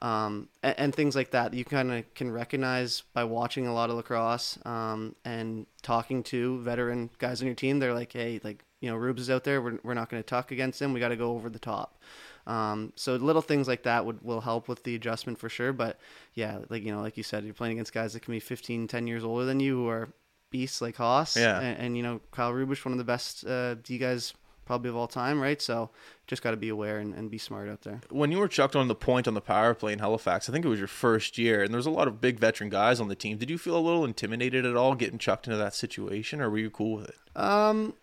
[0.00, 1.54] um, and, and things like that.
[1.54, 6.58] You kind of can recognize by watching a lot of lacrosse um, and talking to
[6.60, 7.78] veteran guys on your team.
[7.78, 9.62] They're like, hey, like you know, Rubes is out there.
[9.62, 10.92] We're we're not going to tuck against him.
[10.92, 11.98] We got to go over the top.
[12.46, 15.72] Um, so little things like that would will help with the adjustment for sure.
[15.72, 15.98] But
[16.34, 18.88] yeah, like you know, like you said, you're playing against guys that can be 15,
[18.88, 20.08] 10 years older than you who are
[20.50, 21.36] beasts like Haas.
[21.36, 21.60] Yeah.
[21.60, 24.32] And, and you know, Kyle Rubisch, one of the best uh, D guys
[24.66, 25.62] probably of all time, right?
[25.62, 25.90] So
[26.26, 28.00] just got to be aware and, and be smart out there.
[28.10, 30.64] when you were chucked on the point on the power play in Halifax, I think
[30.64, 33.08] it was your first year, and there was a lot of big veteran guys on
[33.08, 33.38] the team.
[33.38, 36.58] Did you feel a little intimidated at all getting chucked into that situation, or were
[36.58, 37.40] you cool with it?
[37.40, 37.94] Um,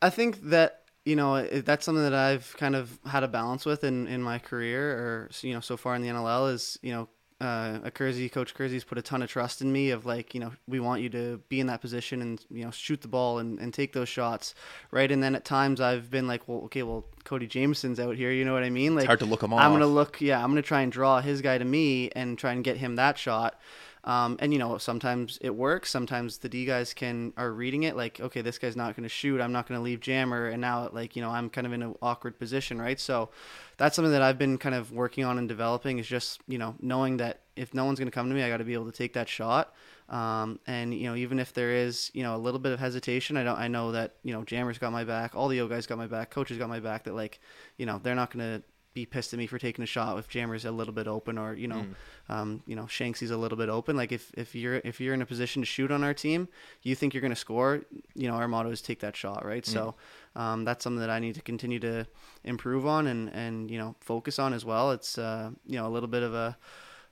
[0.00, 3.64] I think that you know it, that's something that I've kind of had a balance
[3.64, 6.92] with in, in my career, or you know, so far in the NLL is you
[6.92, 7.08] know.
[7.40, 10.40] Uh, a Kersey, Coach Kersey's put a ton of trust in me of like, you
[10.40, 13.38] know, we want you to be in that position and, you know, shoot the ball
[13.38, 14.54] and, and take those shots.
[14.92, 15.10] Right.
[15.10, 18.30] And then at times I've been like, well, okay, well, Cody Jamieson's out here.
[18.30, 18.94] You know what I mean?
[18.94, 19.60] Like, It's hard to look him off.
[19.60, 22.08] I'm going to look, yeah, I'm going to try and draw his guy to me
[22.10, 23.58] and try and get him that shot.
[24.04, 25.90] Um, and you know, sometimes it works.
[25.90, 29.08] Sometimes the D guys can are reading it like, okay, this guy's not going to
[29.08, 29.40] shoot.
[29.40, 30.48] I'm not going to leave jammer.
[30.48, 33.00] And now, like, you know, I'm kind of in an awkward position, right?
[33.00, 33.30] So
[33.78, 36.74] that's something that I've been kind of working on and developing is just you know
[36.80, 38.90] knowing that if no one's going to come to me, I got to be able
[38.90, 39.74] to take that shot.
[40.08, 43.38] Um, and you know, even if there is you know a little bit of hesitation,
[43.38, 43.58] I don't.
[43.58, 45.34] I know that you know Jammer's got my back.
[45.34, 46.30] All the O guys got my back.
[46.30, 47.04] Coaches got my back.
[47.04, 47.40] That like,
[47.78, 48.62] you know, they're not going to
[48.94, 51.54] be pissed at me for taking a shot if Jammer's a little bit open or
[51.54, 51.84] you know,
[52.28, 53.96] um, you know Shanksy's a little bit open.
[53.96, 56.48] Like if, if you're if you're in a position to shoot on our team,
[56.82, 57.82] you think you're going to score.
[58.14, 59.66] You know, our motto is take that shot, right?
[59.66, 59.96] So
[60.36, 62.06] um, that's something that I need to continue to
[62.44, 64.92] improve on and and you know focus on as well.
[64.92, 66.56] It's uh, you know a little bit of a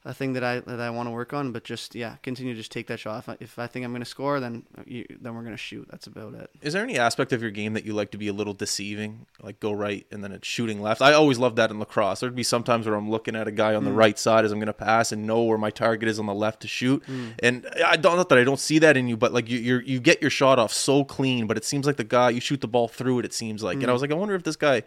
[0.05, 2.59] a thing that I that I want to work on, but just yeah, continue to
[2.59, 3.19] just take that shot.
[3.21, 5.57] If I, if I think I'm going to score, then you, then we're going to
[5.57, 5.87] shoot.
[5.91, 6.51] That's about it.
[6.61, 9.27] Is there any aspect of your game that you like to be a little deceiving,
[9.41, 11.03] like go right and then it's shooting left?
[11.03, 12.19] I always love that in lacrosse.
[12.19, 13.97] There'd be sometimes where I'm looking at a guy on the mm.
[13.97, 16.35] right side as I'm going to pass and know where my target is on the
[16.35, 17.05] left to shoot.
[17.07, 17.35] Mm.
[17.41, 19.79] And I don't not that I don't see that in you, but like you you
[19.85, 22.61] you get your shot off so clean, but it seems like the guy you shoot
[22.61, 23.25] the ball through it.
[23.25, 23.93] It seems like, and I mm.
[23.93, 24.83] was like, I wonder if this guy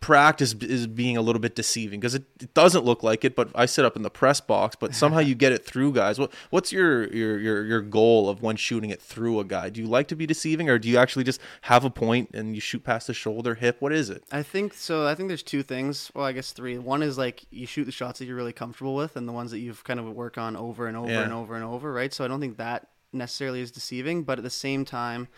[0.00, 3.48] practice is being a little bit deceiving because it, it doesn't look like it but
[3.54, 6.32] i sit up in the press box but somehow you get it through guys what
[6.50, 9.86] what's your, your your your goal of when shooting it through a guy do you
[9.86, 12.84] like to be deceiving or do you actually just have a point and you shoot
[12.84, 15.06] past the shoulder hip what is it I think so.
[15.06, 16.10] I think there's two things.
[16.14, 16.76] Well, I guess three.
[16.78, 19.50] One is like you shoot the shots that you're really comfortable with, and the ones
[19.50, 21.22] that you've kind of work on over and over Yeah.
[21.22, 22.12] and over and over, right?
[22.12, 25.28] So I don't think that necessarily is deceiving, but at the same time,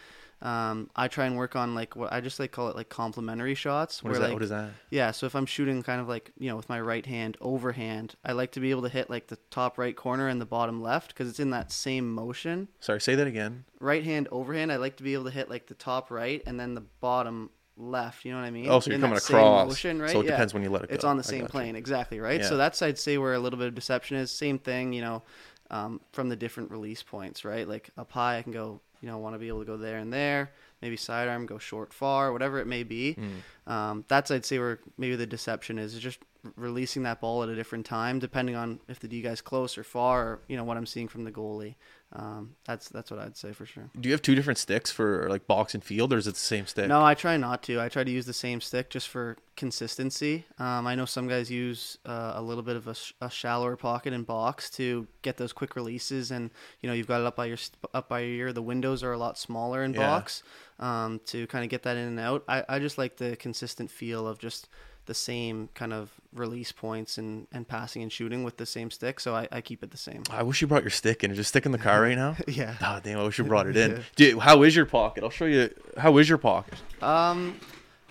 [0.40, 3.54] um, I try and work on like what I just like call it like complementary
[3.54, 4.04] shots.
[4.04, 6.08] what is where, that like, what is that Yeah, so if I'm shooting kind of
[6.08, 9.10] like, you know, with my right hand overhand, I like to be able to hit
[9.10, 12.68] like the top right corner and the bottom left because it's in that same motion.
[12.80, 15.66] sorry say that again Right hand overhand, I like to be able to hit like
[15.66, 18.24] the top right and then the bottom left.
[18.24, 18.68] You know what I mean?
[18.68, 19.68] Oh, so you're In coming across.
[19.68, 20.10] motion, right?
[20.10, 20.30] So it Yeah.
[20.32, 20.94] depends when you let it Go.
[20.94, 22.40] It's on the same plane, exactly, right?
[22.40, 22.48] Yeah.
[22.48, 24.30] So that's I'd say where a little bit of deception is.
[24.32, 25.22] Same thing, you know,
[25.70, 27.68] um, from the different release points, right?
[27.68, 29.98] Like up high, I can go, you know, want to be able to go there
[29.98, 30.52] and there.
[30.82, 33.14] Maybe sidearm, go short, far, whatever it may be.
[33.14, 33.72] Hmm.
[33.72, 36.20] Um, that's I'd say where maybe the deception is, is just
[36.56, 39.84] releasing that ball at a different time, depending on if the D guy's close or
[39.84, 41.74] far, or you know what I'm seeing from the goalie.
[42.10, 43.90] Um, that's that's what I'd say for sure.
[44.00, 46.40] do you have two different sticks for like box and field or is it the
[46.40, 47.82] same stick No, I try not to.
[47.82, 50.46] I try to use the same stick just for consistency.
[50.58, 53.76] Um, I know some guys use uh, a little bit of a, sh- a shallower
[53.76, 57.36] pocket in box to get those quick releases, and you know you've got it up
[57.36, 58.52] by your st- up by your ear.
[58.54, 60.00] The windows are a lot smaller in Yeah.
[60.06, 60.42] box
[60.78, 62.42] um, to kind of get that in and out.
[62.48, 64.68] I, I just like the consistent feel of just
[65.08, 69.18] the same kind of release points and, and passing and shooting with the same stick.
[69.18, 70.22] So I, I keep it the same.
[70.30, 72.74] i wish you brought your stick in just stick in the car right now Yeah.
[72.80, 73.90] Ah, damn, I wish you brought it in.
[73.96, 74.02] Yeah.
[74.14, 75.24] Dude, how is your pocket?
[75.24, 75.74] I'll show you.
[75.96, 76.74] How is your pocket?
[77.02, 77.58] Um,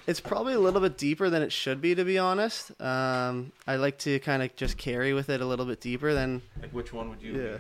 [0.07, 2.71] it's probably a little bit deeper than it should be, to be honest.
[2.81, 6.41] Um, I like to kind of just carry with it a little bit deeper than.
[6.62, 7.33] Like, which one would you?
[7.41, 7.57] Yeah.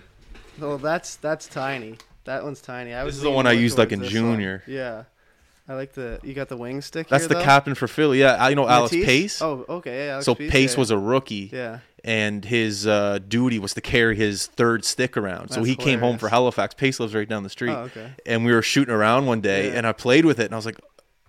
[0.59, 1.97] Well, that's that's tiny.
[2.23, 2.93] That one's tiny.
[2.93, 4.33] I was This is the one I used, like, in this one.
[4.33, 4.63] junior.
[4.67, 5.03] Yeah,
[5.69, 6.19] I like the.
[6.23, 7.07] You got the wing stick.
[7.09, 7.43] That's here, the though?
[7.43, 8.19] captain for Philly.
[8.21, 9.05] Yeah, I know Alex Matisse?
[9.05, 9.41] Pace.
[9.41, 10.05] Oh, okay.
[10.07, 10.79] Yeah, Alex so Pace, Pace yeah.
[10.79, 11.79] was a rookie, Yeah.
[12.05, 15.49] and his uh, duty was to carry his third stick around.
[15.49, 16.29] So That's he came home for.
[16.29, 16.73] Halifax.
[16.73, 18.11] Pace lives right down the street, Oh, okay.
[18.25, 19.77] and we were shooting around one day, Yeah.
[19.77, 20.79] and I played with it, and I was like,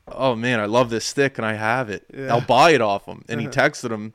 [0.07, 2.05] "Oh man, I love this stick, and I have it.
[2.15, 2.33] Yeah.
[2.33, 4.13] I'll buy it off him." And he texted him.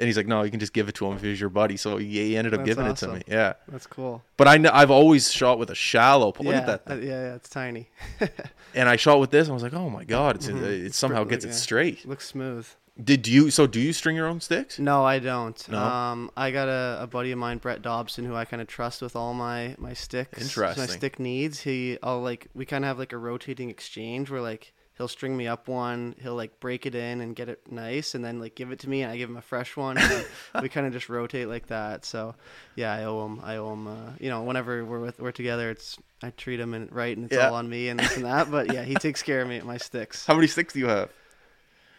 [0.00, 1.76] And he's like, no, you can just give it to him if he's your buddy.
[1.76, 3.16] So he, ended up That's giving awesome.
[3.16, 3.34] it to me.
[3.36, 3.52] Yeah.
[3.68, 4.22] That's cool.
[4.36, 6.26] But I, kn- I've always shot with a shallow.
[6.28, 6.82] Look yeah, at that.
[6.86, 7.02] uh, Thing.
[7.08, 7.88] yeah, yeah, it's tiny.
[8.76, 10.62] And I shot with this, and I was like, oh my god, it's, Mhm.
[10.86, 11.52] it somehow gets Yeah.
[11.52, 12.04] it straight.
[12.08, 12.66] Looks smooth.
[13.02, 13.50] Did you?
[13.52, 14.80] So do you string your own sticks?
[14.80, 15.68] No, I don't.
[15.68, 15.78] No?
[15.78, 19.00] Um, I got a, a buddy of mine, Brett Dobson, who I kind of trust
[19.00, 20.82] with all my my sticks, Interesting.
[20.82, 21.60] my stick needs.
[21.60, 25.36] He, I'll like, we kind of have like a rotating exchange where like he'll string
[25.36, 28.54] me up one, he'll like break it in and get it nice, and then like
[28.54, 29.98] give it to me, and I give him a fresh one.
[30.62, 32.04] We kind of just rotate like that.
[32.04, 32.34] So,
[32.76, 33.40] yeah, I owe him.
[33.42, 33.86] I owe him.
[33.88, 37.26] Uh, you know, whenever we're with we're together, it's I treat him and right, and
[37.26, 37.48] it's Yeah.
[37.48, 38.50] all on me and this and that.
[38.50, 40.24] But yeah, he takes care of me at my sticks.
[40.26, 41.10] How many sticks do you have?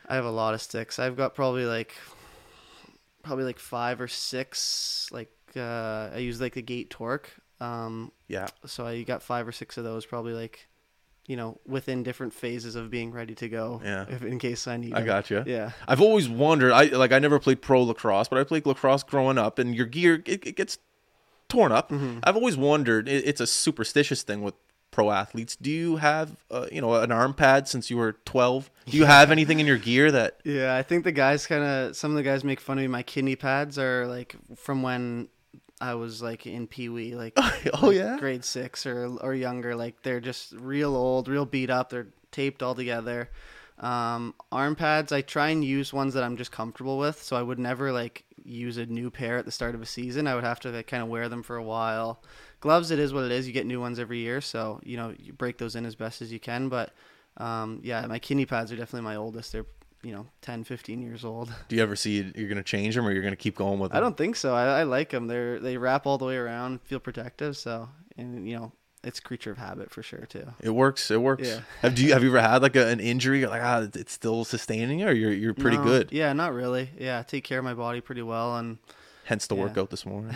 [0.08, 1.00] I have a lot of sticks.
[1.00, 1.94] I've got probably like
[3.24, 5.10] probably like five or six.
[5.12, 7.30] Like uh, I use like the Gait torque.
[7.60, 8.48] Um, Yeah.
[8.66, 10.06] so I got five or six of those.
[10.06, 10.68] Probably like
[11.28, 13.82] you know within different phases of being ready to go.
[13.84, 14.06] Yeah.
[14.10, 14.94] If in case I need.
[14.94, 15.44] I got you.
[15.46, 15.72] Yeah.
[15.88, 16.72] I've always wondered.
[16.72, 17.12] I like.
[17.12, 20.46] I never played pro lacrosse, but I played lacrosse growing up, and your gear it,
[20.46, 20.78] it gets
[21.50, 21.90] torn up.
[21.90, 22.20] Mm-hmm.
[22.24, 23.08] I've always wondered.
[23.08, 24.56] It, it's a superstitious thing with
[24.92, 25.58] pro athletes.
[25.58, 28.72] Do you have, uh, you know, an arm pad since you were twelve?
[28.88, 30.40] Do you have anything in your gear that?
[30.46, 32.88] Yeah, I think the guys kind of some of the guys make fun of me.
[32.88, 35.28] My kidney pads are like from when
[35.82, 37.34] I was like in Pee Wee, like
[37.74, 38.18] oh yeah.
[38.18, 39.76] grade six or or younger.
[39.76, 41.90] Like they're just real old, real beat up.
[41.90, 43.30] They're taped all together.
[43.78, 47.22] Um, arm pads, I try and use ones that I'm just comfortable with.
[47.22, 50.28] So I would never like use a new pair at the start of a season.
[50.28, 52.22] I would have to like, kind of wear them for a while.
[52.62, 53.48] Gloves, it is what it is.
[53.48, 56.22] You get new ones every year, so you know you break those in as best
[56.22, 56.70] as you can.
[56.70, 56.94] But
[57.38, 59.52] um, yeah, my kidney pads are definitely my oldest.
[59.52, 59.66] They're
[60.06, 61.52] you know 10, 15 years old.
[61.68, 63.98] Do you ever see you're gonna change them or you're gonna keep going with them?
[63.98, 64.54] I don't think so.
[64.54, 65.28] I, I like them.
[65.28, 67.58] They're they wrap all the way around, feel protective.
[67.58, 68.72] So and you know
[69.04, 70.46] it's creature of habit for sure too.
[70.62, 71.12] It works.
[71.12, 71.48] It works.
[71.48, 71.60] Yeah.
[71.82, 73.40] Have do you have you ever had like a, an injury?
[73.40, 76.12] You're like ah, it's still sustaining you, or you're you're pretty No, good.
[76.12, 76.90] Yeah, not really.
[76.98, 78.78] Yeah, I take care of my body pretty well, and
[79.26, 79.62] Hence the Yeah.
[79.64, 80.36] workout this morning.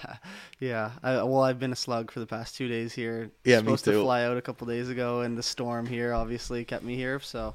[0.58, 0.92] yeah.
[1.02, 3.30] I, well, I've been a slug for the past two days here.
[3.44, 3.92] Yeah, me supposed too.
[3.92, 7.20] to fly out a couple days ago, and the storm here obviously kept me here.
[7.20, 7.54] So,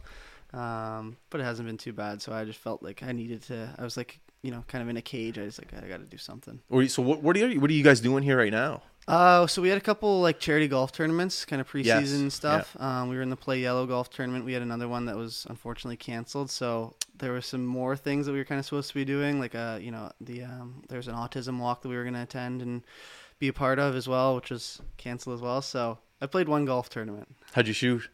[0.54, 2.22] um, but it hasn't been too bad.
[2.22, 3.74] So I just felt like I needed to.
[3.78, 5.38] I was like, you know, kind of in a cage.
[5.38, 6.60] I was like, I got to do something.
[6.70, 7.22] Or so what?
[7.22, 7.60] What are you?
[7.60, 8.82] What are you guys doing here right now?
[9.08, 12.76] Uh, so we had a couple like charity golf tournaments, kind of Yes, preseason stuff.
[12.80, 14.44] Um, we were in the Play Yellow golf tournament.
[14.44, 16.50] We had another one that was unfortunately canceled.
[16.52, 19.40] So there were some more things that we were kind of supposed to be doing,
[19.40, 22.22] like uh, you know, the um, there's an autism walk that we were going to
[22.22, 22.84] attend and
[23.40, 25.62] be a part of as well, which was canceled as well.
[25.62, 27.34] So I played one golf tournament.
[27.54, 28.10] How'd you shoot?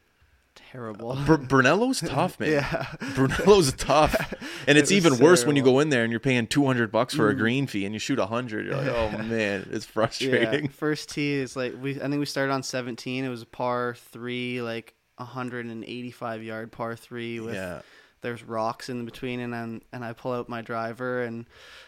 [0.55, 1.15] Terrible.
[1.25, 2.51] Br- Brunello's tough, man.
[2.51, 2.95] yeah.
[3.15, 4.33] Brunello's tough,
[4.67, 6.91] and it's It even worse when you go in there and you're paying two hundred
[6.91, 7.41] bucks for a mm-hmm.
[7.41, 8.65] green fee and you shoot a hundred.
[8.65, 10.65] You're like, oh man, it's frustrating.
[10.65, 11.95] Yeah, first tee is like we.
[11.95, 13.23] I think we started on 17.
[13.23, 17.81] It was a par three, like 185 yard par three with Yeah.
[18.23, 21.45] There's rocks in between, and then and I pull out my driver and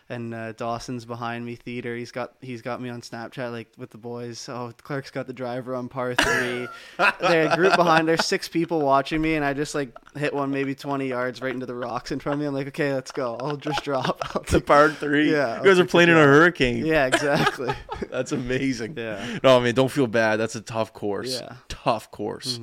[0.07, 1.55] and uh, Dawson's behind me.
[1.55, 4.47] Theede, he's got he's got me on Snapchat like with the boys.
[4.47, 6.67] Oh, Clarke's got the driver on par three.
[7.19, 8.07] There's a group behind.
[8.07, 11.53] There's six people watching me, and I just like hit one maybe 20 yards right
[11.53, 12.45] into the rocks in front of me.
[12.45, 13.37] I'm like, okay, let's go.
[13.37, 14.17] I'll just drop.
[14.35, 15.31] I'll a par three.
[15.31, 16.85] Yeah, you guys are playing in a hurricane.
[16.85, 17.73] yeah, exactly.
[18.11, 18.95] That's amazing.
[18.97, 19.39] Yeah.
[19.43, 20.37] No, I mean, don't feel bad.
[20.37, 21.39] That's a tough course.
[21.41, 21.47] Yeah.
[21.47, 21.55] Mm-hmm.
[21.69, 22.59] Tough course.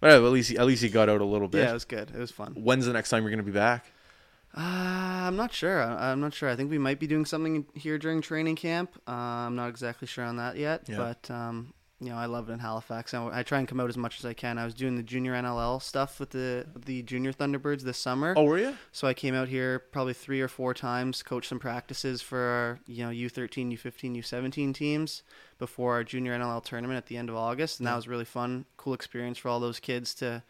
[0.00, 1.62] But at least at least you got out a little bit.
[1.62, 2.10] Yeah, it was good.
[2.10, 2.54] It was fun.
[2.56, 3.92] When's the next time you're gonna be back?
[4.56, 5.80] Uh, I'm not sure.
[5.80, 6.48] I, I'm not sure.
[6.48, 9.00] I think we might be doing something here during training camp.
[9.06, 10.88] Uh, I'm not exactly sure on that yet.
[10.88, 10.96] Yeah.
[10.96, 13.12] But um, you know, I love it in Halifax.
[13.12, 14.56] I, I try and come out as much as I can.
[14.56, 18.32] I was doing the junior NLL stuff with the the junior Thunderbirds this summer.
[18.36, 18.76] Oh, were you?
[18.90, 22.80] So I came out here probably three or four times, coached some practices for our
[22.86, 25.22] you know U13, U15, U17 teams
[25.58, 28.64] before our junior NLL tournament at the end of August, and that was really fun,
[28.78, 30.42] cool experience for all those kids to,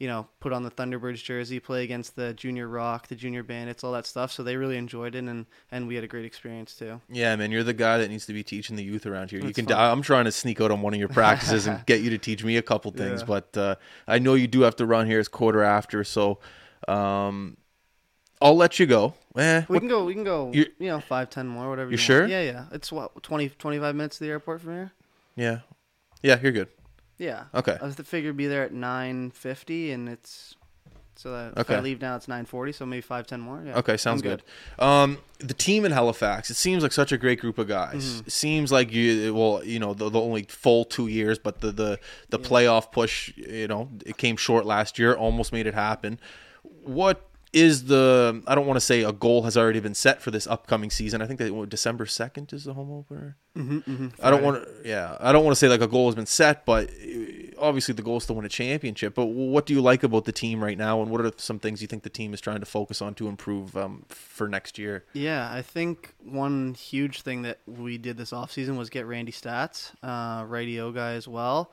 [0.00, 3.84] you know, put on the Thunderbirds jersey, play against the junior Rock, the junior Bandits,
[3.84, 4.32] all that stuff.
[4.32, 7.00] So they really enjoyed it, and and we had a great experience too.
[7.08, 9.38] Yeah, man, you're the guy that needs to be teaching the youth around here.
[9.40, 9.66] you That's can.
[9.66, 9.76] fun.
[9.78, 12.42] I'm trying to sneak out on one of your practices and get you to teach
[12.42, 13.26] me a couple things, Yeah.
[13.26, 13.74] but uh,
[14.08, 15.20] I know you do have to run here.
[15.20, 16.40] It's quarter after, so
[16.88, 17.56] um,
[18.42, 19.14] I'll let you go.
[19.36, 20.04] Eh, We what- can go.
[20.04, 20.50] We can go.
[20.52, 21.90] You- You, know, five, ten more, whatever.
[21.90, 22.00] You want.
[22.00, 22.26] sure?
[22.26, 22.64] Yeah, yeah.
[22.72, 24.92] It's what 20, 25 minutes to the airport from here.
[25.36, 25.58] yeah,
[26.22, 26.68] yeah, you're good.
[27.18, 27.44] Yeah.
[27.54, 27.76] Okay.
[27.80, 30.56] I was to figure be there at nine fifty, and it's
[31.16, 31.76] so that if Okay.
[31.76, 32.72] I leave now, it's nine forty.
[32.72, 33.62] So maybe five ten more.
[33.64, 33.78] Yeah.
[33.78, 34.42] Okay, sounds I'm good.
[34.78, 38.04] Um, the team in Halifax, it seems like such a great group of guys.
[38.04, 38.26] Mm-hmm.
[38.26, 41.70] It seems like you, well, you know, the, the only full two years, but the
[41.70, 41.98] the
[42.30, 46.18] the playoff push, you know, it came short last year, almost made it happen.
[46.82, 48.42] What is the?
[48.46, 51.22] I don't want to say a goal has already been set for this upcoming season.
[51.22, 53.36] I think that December second is the home opener.
[53.56, 54.08] Mm-hmm, mm-hmm.
[54.20, 54.88] I don't want to.
[54.88, 57.94] Yeah, I don't want to say like a goal has been set, but uh, obviously
[57.94, 59.14] the goal is to win a championship.
[59.14, 61.80] But what do you like about the team right now, and what are some things
[61.80, 65.04] you think the team is trying to focus on to improve um, for next year?
[65.12, 69.92] Yeah, I think one huge thing that we did this offseason was get Randy Staats,
[70.02, 71.70] uh, radio guy as well.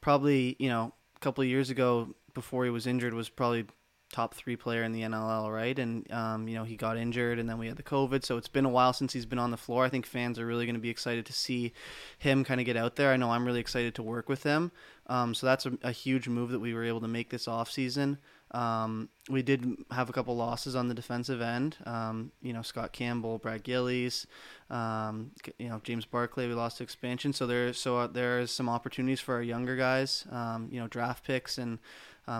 [0.00, 3.66] Probably, you know, a couple of years ago before he was injured was probably
[4.12, 5.78] top three player in the NLL, right?
[5.78, 8.24] And um, you know he got injured, and then we had the COVID.
[8.24, 9.84] So it's been a while since he's been on the floor.
[9.84, 11.72] I think fans are really going to be excited to see
[12.18, 13.12] him kind of get out there.
[13.12, 14.70] I know I'm really excited to work with him.
[15.08, 17.70] Um, so that's a, a, huge move that we were able to make this off
[17.70, 18.18] season.
[18.50, 21.76] Um, we did have a couple losses on the defensive end.
[21.84, 24.26] Um, you know, Scott Campbell, Brad Gillies,
[24.68, 26.48] um, you know, James Barclay.
[26.48, 30.26] We lost to expansion, so there so uh, there's some opportunities for our younger guys.
[30.30, 31.78] Um, you know, draft picks and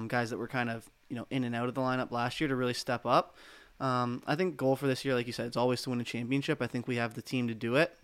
[0.08, 2.48] guys that were kind of you know in and out of the lineup last year
[2.48, 3.36] to really step up.
[3.78, 6.04] Um, I think goal for this year, like you said, it's always to win a
[6.04, 6.62] championship.
[6.62, 7.96] I think we have the team to do it,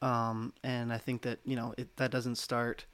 [0.00, 2.86] um, and I think that you know it, that doesn't start,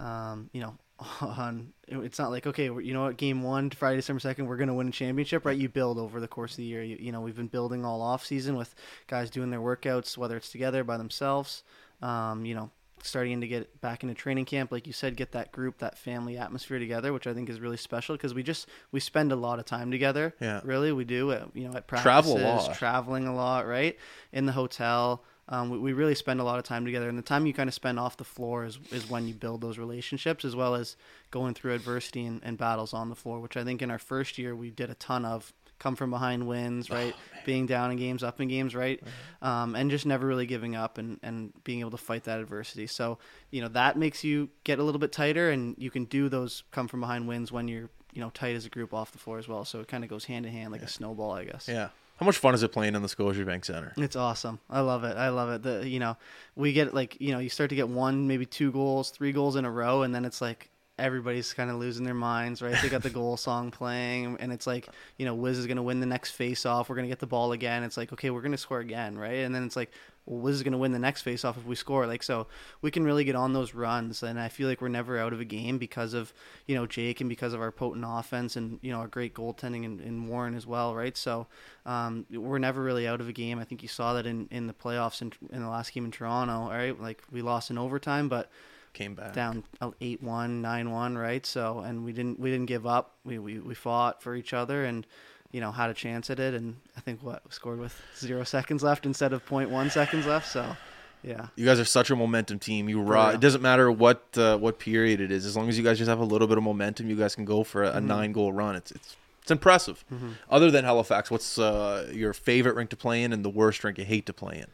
[0.00, 0.74] um, you know,
[1.20, 1.72] on.
[1.86, 4.88] It's not like okay, you know what, game one, Friday, December second, we're gonna win
[4.88, 5.56] a championship, right?
[5.56, 6.82] You build over the course of the year.
[6.82, 8.74] You, you know, we've been building all off season with
[9.06, 11.62] guys doing their workouts, whether it's together by themselves.
[12.02, 12.70] Um, you know,
[13.04, 16.38] starting to get back into training camp like you said get that group that family
[16.38, 19.58] atmosphere together which i think is really special because we just we spend a lot
[19.58, 20.34] of time together.
[20.40, 20.60] Yeah.
[20.64, 22.74] Really we do uh, you know at practices travel a lot.
[22.74, 23.96] traveling a lot right?
[24.32, 25.22] In the hotel.
[25.46, 27.68] Um, we, we really spend a lot of time together and the time you kind
[27.68, 30.96] of spend off the floor is, is when you build those relationships as well as
[31.30, 34.38] going through adversity and, and battles on the floor which i think in our first
[34.38, 35.52] year we did a ton of
[35.84, 37.14] come from behind wins, right?
[37.14, 39.04] Oh, being down in games, up in games, right?
[39.04, 39.46] Mm-hmm.
[39.46, 42.86] Um, and just never really giving up and, and being able to fight that adversity.
[42.86, 43.18] So,
[43.50, 46.62] you know, that makes you get a little bit tighter and you can do those
[46.70, 49.38] come from behind wins when you're, you know, tight as a group off the floor
[49.38, 49.66] as well.
[49.66, 50.86] So it kind of goes hand in hand like yeah.
[50.86, 51.68] a snowball, I guess.
[51.68, 51.90] Yeah.
[52.16, 53.92] How much fun is it playing in the Scotiabank Center?
[53.98, 54.60] It's awesome.
[54.70, 55.18] I love it.
[55.18, 55.62] I love it.
[55.64, 56.16] The you know,
[56.56, 59.56] we get like, you know, you start to get one, maybe two goals, three goals
[59.56, 62.76] in a row and then it's like everybody's kind of losing their minds, right?
[62.80, 64.88] They got the goal song playing, and it's like,
[65.18, 66.88] you know, Wiz is going to win the next face off.
[66.88, 67.82] We're going to get the ball again.
[67.82, 69.38] It's like, okay, we're going to score again, right?
[69.38, 69.90] And then it's like,
[70.24, 72.06] well, Wiz is going to win the next face off if we score.
[72.06, 72.46] Like, so
[72.80, 74.22] we can really get on those runs.
[74.22, 76.32] And I feel like we're never out of a game because of,
[76.66, 79.84] you know, Jake and because of our potent offense and, you know, our great goaltending
[79.84, 81.16] and, in Warren as well, right?
[81.16, 81.48] So
[81.84, 83.58] um, we're never really out of a game.
[83.58, 86.10] I think you saw that in, in the playoffs in, in the last game in
[86.10, 86.98] Toronto, right?
[86.98, 88.48] Like, we lost in overtime, but
[88.94, 89.34] came back.
[89.34, 89.64] down
[90.00, 91.44] eight one nine one right?
[91.44, 93.12] So and we didn't we didn't give up.
[93.24, 95.06] We, we we fought for each other and
[95.50, 96.54] you know had a chance at it.
[96.54, 100.50] And i think what scored with zero seconds left instead of 0.1 seconds left.
[100.50, 100.76] So
[101.22, 101.48] yeah.
[101.56, 102.88] You guys are such a momentum team.
[102.88, 105.44] You raw it doesn't matter what uh, what period it is.
[105.44, 107.44] As long as you guys just have a little bit of momentum you guys can
[107.44, 108.06] go for a, a mm-hmm.
[108.06, 108.76] nine goal run.
[108.76, 110.04] It's it's it's impressive.
[110.12, 110.30] Mm-hmm.
[110.48, 113.98] other than halifax what's uh, your favorite rink to play in and the worst rink
[113.98, 114.68] you hate to play in?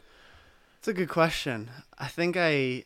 [0.79, 1.69] It's a good question.
[1.99, 2.85] I think i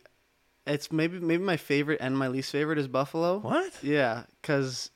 [0.67, 3.39] it's maybe maybe my favorite and my least favorite is Buffalo.
[3.39, 3.73] What?
[3.83, 4.91] Yeah, because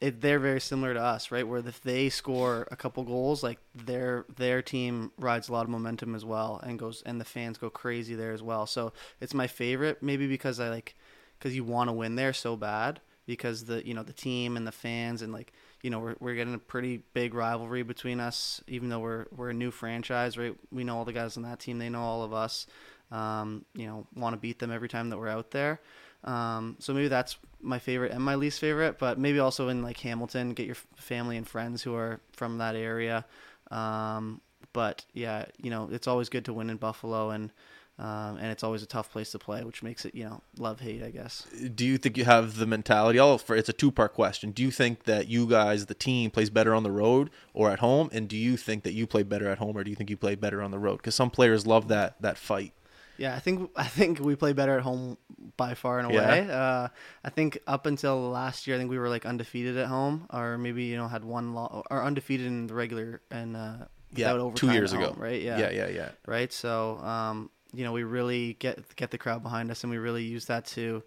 [0.00, 1.46] th- they're very similar to us, right?
[1.46, 5.70] Where if they score a couple goals, like their their team rides a lot of
[5.70, 8.66] momentum as well, and goes and the fans go crazy there as well.
[8.66, 10.94] So it's my favorite, maybe because I like
[11.38, 14.66] because you want to win there so bad because the you know the team and
[14.66, 15.52] the fans and like
[15.86, 19.50] you know we're, we're getting a pretty big rivalry between us even though we're we're
[19.50, 22.24] a new franchise right we know all the guys on that team they know all
[22.24, 22.66] of us
[23.10, 25.80] um, you know, want to beat them every time that we're out there.
[26.24, 29.98] Um, so maybe that's my favorite and my least favorite, but maybe also in like
[30.00, 33.24] Hamilton, get your family and friends who are from that area.
[33.70, 34.40] Um,
[34.72, 37.52] but yeah, you know, it's always good to win in Buffalo and,
[37.98, 40.80] um, and it's always a tough place to play, which makes it, you know, love
[40.80, 41.46] hate, I guess.
[41.74, 43.18] Do you think you have the mentality?
[43.18, 44.50] All for it's a two part question.
[44.50, 47.78] Do you think that you guys, the team, plays better on the road or at
[47.78, 48.10] home?
[48.12, 50.16] And do you think that you play better at home, or do you think you
[50.16, 50.98] play better on the road?
[50.98, 52.74] Because some players love that that fight.
[53.18, 55.16] Yeah, I think I think we play better at home
[55.56, 56.44] by far and away.
[56.46, 56.54] Yeah.
[56.54, 56.88] Uh,
[57.24, 60.58] I think up until last year, I think we were like undefeated at home, or
[60.58, 63.76] maybe you know had one loss or undefeated in the regular and uh,
[64.14, 65.40] yeah, two years ago, home, right?
[65.40, 66.08] Yeah, yeah, yeah, yeah.
[66.26, 66.52] Right.
[66.52, 70.24] So, um, you know, we really get get the crowd behind us, and we really
[70.24, 71.02] use that to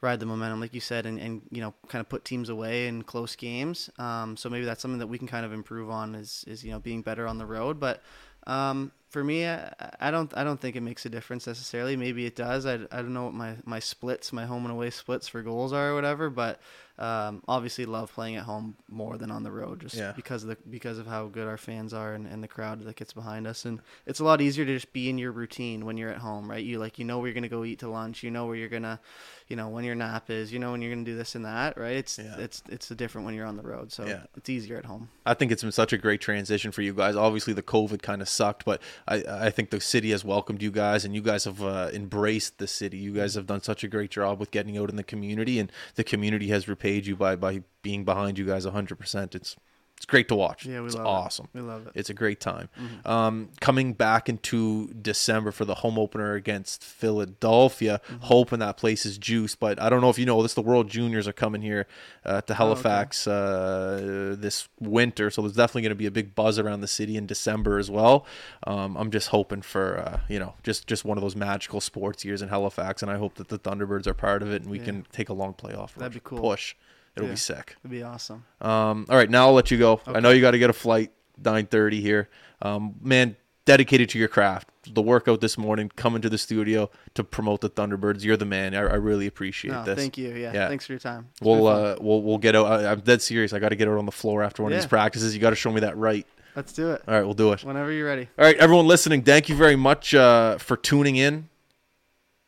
[0.00, 2.86] ride the momentum, like you said, and, and you know, kind of put teams away
[2.86, 3.90] in close games.
[3.98, 6.70] Um, so maybe that's something that we can kind of improve on is is you
[6.70, 8.02] know being better on the road, but.
[8.48, 11.96] Um, for me, I, I, don't I don't think it makes a difference necessarily.
[11.96, 12.64] Maybe it does.
[12.64, 15.72] I, I don't know what my, my splits, my home and away splits for goals
[15.72, 16.60] are or whatever, but
[16.98, 20.12] um, obviously love playing at home more than on the road just yeah.
[20.12, 22.96] because of the because of how good our fans are and, and the crowd that
[22.96, 23.64] gets behind us.
[23.64, 26.50] And it's a lot easier to just be in your routine when you're at home
[26.50, 26.64] right?
[26.64, 28.22] You like you know where you're gonna go eat to lunch.
[28.22, 29.00] You know where you're gonna
[29.48, 30.52] you know when your nap is.
[30.52, 31.96] You know when you're gonna do this and that right?
[31.96, 32.36] It's yeah.
[32.38, 33.92] it's it's different when you're on the road.
[33.92, 34.24] So yeah.
[34.36, 35.08] it's easier at home.
[35.24, 37.16] I think it's been such a great transition for you guys.
[37.16, 40.70] Obviously the COVID kind of sucked but I, I think the city has welcomed you
[40.70, 42.98] guys, and you guys have uh, embraced the city.
[42.98, 45.70] You guys have done such a great job with getting out in the community, and
[45.94, 49.34] the community has repaid you by by being behind you guys 100%.
[49.34, 49.56] It's
[49.96, 50.66] it's great to watch.
[50.66, 51.48] Yeah, we it's love awesome.
[51.54, 51.58] it.
[51.58, 51.92] We love it.
[51.94, 52.68] It's a great time.
[52.78, 53.08] Mm-hmm.
[53.08, 58.22] Um, coming back into December for the home opener against Philadelphia, mm-hmm.
[58.24, 59.54] hoping that place is juice.
[59.54, 60.52] But I don't know if you know this.
[60.52, 61.86] The World Juniors are coming here
[62.26, 64.32] uh, to Halifax oh, okay.
[64.32, 67.16] uh, this winter, so there's definitely going to be a big buzz around the city
[67.16, 68.26] in December as well.
[68.66, 72.22] Um, I'm just hoping for uh, you know just just one of those magical sports
[72.22, 74.78] years in Halifax, and I hope that the Thunderbirds are part of it and we
[74.78, 74.84] yeah.
[74.84, 75.94] can take a long playoff.
[75.94, 76.38] That'd be cool.
[76.40, 76.74] Push.
[77.16, 77.76] It'll yeah, be sick.
[77.82, 78.44] It'll be awesome.
[78.60, 79.92] Um, all right, now I'll let you go.
[79.92, 80.12] Okay.
[80.14, 82.28] I know you got to get a flight 9:30 here.
[82.60, 84.70] Um, man, dedicated to your craft.
[84.86, 88.22] The workout this morning, coming to the studio to promote the Thunderbirds.
[88.22, 88.74] You're the man.
[88.74, 89.98] I, I really appreciate no, this.
[89.98, 90.28] Thank you.
[90.28, 90.68] Yeah, yeah.
[90.68, 91.28] Thanks for your time.
[91.32, 92.66] It's we'll uh, we'll we'll get out.
[92.66, 93.52] I, am dead serious.
[93.52, 94.78] I got to get out on the floor after one yeah.
[94.78, 95.34] of these practices.
[95.34, 96.26] You got to show me that right.
[96.54, 97.02] Let's do it.
[97.06, 97.64] All right, we'll do it.
[97.64, 98.28] Whenever you're ready.
[98.38, 101.50] All right, everyone listening, thank you very much uh, for tuning in.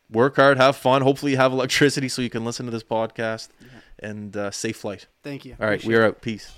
[0.09, 1.03] Work hard, have fun.
[1.03, 3.49] Hopefully, you have electricity so you can listen to this podcast.
[3.61, 5.07] Yeah and uh, safe flight.
[5.23, 5.55] Thank you.
[5.59, 6.21] All right, Appreciate we are out.
[6.21, 6.53] Peace.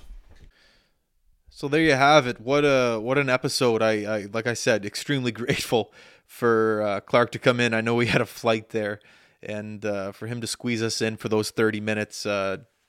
[1.48, 2.40] So there you have it.
[2.40, 3.82] What a what an episode.
[3.82, 5.92] I, I like I said, extremely grateful
[6.26, 7.74] for uh, Clarke to come in.
[7.74, 9.00] I know we had a flight there,
[9.42, 12.24] and uh, for him to squeeze us in for those thirty minutes.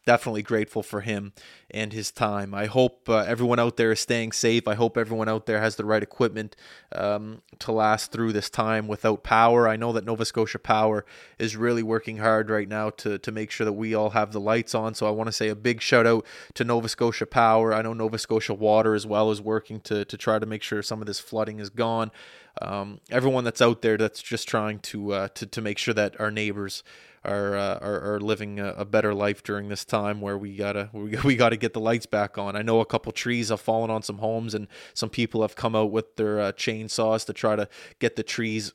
[0.06, 1.32] Definitely grateful for him
[1.72, 2.54] and his time.
[2.54, 4.68] I hope uh, everyone out there is staying safe.
[4.68, 6.58] I hope everyone out there has the right equipment
[6.94, 9.66] um, to last through this time without power.
[9.66, 11.06] I know that Nova Scotia Power
[11.40, 14.42] is really working hard right now to, to make sure that we all have the
[14.42, 14.94] lights on.
[14.94, 16.26] So I want to say a big shout out
[16.56, 17.74] to Nova Scotia Power.
[17.74, 20.84] I know Nova Scotia Water as well is working to, to try to make sure
[20.84, 22.12] some of this flooding is gone.
[22.62, 26.20] Um, everyone that's out there that's just trying to, uh, to, to make sure that
[26.20, 26.84] our neighbors
[27.26, 30.90] are uh, are, are, living a, a, better life during this time where we gotta
[30.92, 32.56] we, we gotta get the lights back on.
[32.56, 35.76] I know a couple trees have fallen on some homes, and some people have come
[35.76, 38.74] out with their uh, chainsaws to try to get the trees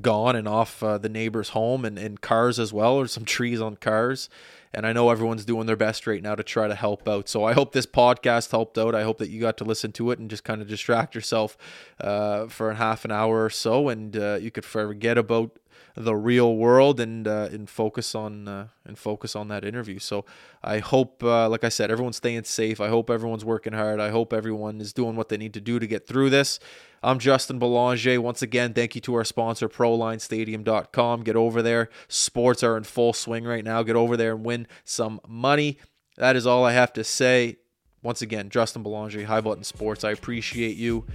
[0.00, 3.60] gone and off uh, the neighbor's home and, and cars as well, or some trees
[3.60, 4.28] on cars.
[4.74, 7.28] And I know everyone's doing their best right now to try to help out.
[7.28, 8.94] So I hope this podcast helped out.
[8.94, 11.58] I hope that you got to listen to it and just kind of distract yourself
[12.00, 15.58] uh, for half an hour or so, and uh, you could forget about
[15.94, 19.98] the real world and uh, and focus on uh, and focus on that interview.
[19.98, 20.24] So
[20.62, 22.80] I hope, uh, like I said, everyone's staying safe.
[22.80, 24.00] I hope everyone's working hard.
[24.00, 26.58] I hope everyone is doing what they need to do to get through this.
[27.02, 28.20] I'm Justin Belanger.
[28.20, 31.24] Once again, thank you to our sponsor, ProLineStadium.com.
[31.24, 31.88] Get over there.
[32.06, 33.82] Sports are in full swing right now.
[33.82, 35.78] Get over there and win some money.
[36.16, 37.56] That is all I have to say.
[38.02, 40.04] Once again, Justin Belanger, High Button Sports.
[40.04, 41.06] I appreciate you.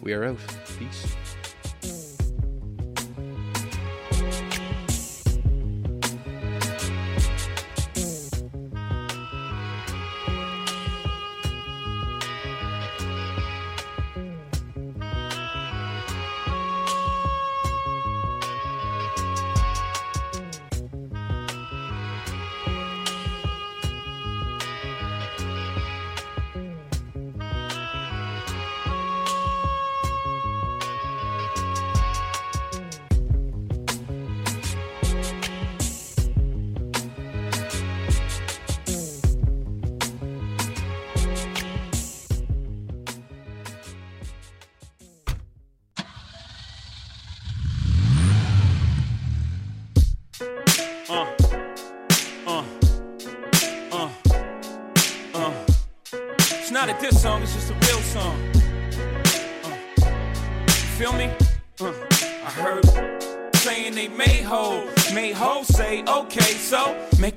[0.00, 0.38] We are out.
[0.78, 1.35] Peace.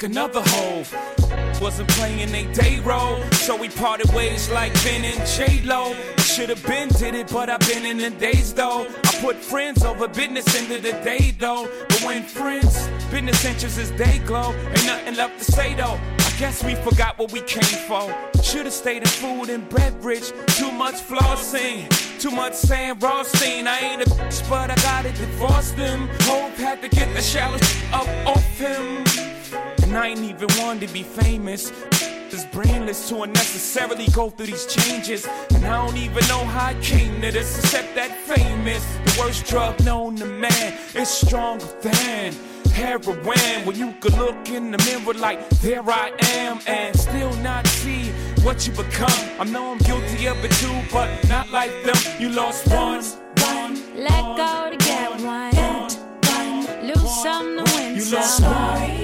[0.04, 0.84] Another hole.
[1.62, 5.96] Wasn't playing a day role, so we parted ways like Ben and J Lo.
[6.20, 8.88] Should've been did it, but I've been in the days though.
[8.88, 11.68] I put friends over business into the day though.
[11.90, 16.00] But when friends, business interests is day glow, ain't nothing left to say though.
[16.20, 18.16] I guess we forgot what we came for.
[18.42, 20.32] Should've stayed in food and beverage.
[20.58, 21.90] Too much flossing,
[22.20, 23.68] too much saying Rothstein.
[23.68, 26.08] I ain't a bitch, but I gotta divorce them.
[26.22, 27.60] Hope had to get the shallow
[27.92, 29.29] up off him.
[29.90, 31.72] And I ain't even one to be famous.
[32.32, 35.28] It's brainless to unnecessarily go through these changes.
[35.56, 38.86] And I don't even know how I came to this, except that famous.
[38.86, 42.36] The worst drug known to man is stronger than
[42.72, 43.66] heroin.
[43.66, 48.12] When you could look in the mirror like, there I am, and still not see
[48.44, 49.40] what you become.
[49.40, 51.98] I know I'm guilty of it too, but not like them.
[52.20, 53.04] You lost one,
[53.42, 53.74] one.
[53.96, 56.86] Let go to get one, one.
[56.86, 58.99] Lose some to win you lost one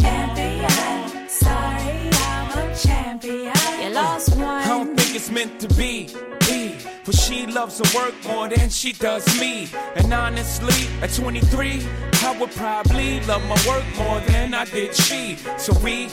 [0.00, 1.28] champion.
[1.28, 3.52] Sorry, I'm a champion.
[3.82, 4.44] You lost one.
[4.44, 6.08] I don't think it's meant to be.
[6.40, 6.78] be.
[7.04, 9.68] For she loves her work more than she does me.
[9.94, 11.86] And honestly, at 23,
[12.24, 15.36] I would probably love my work more than I did she.
[15.56, 16.08] So we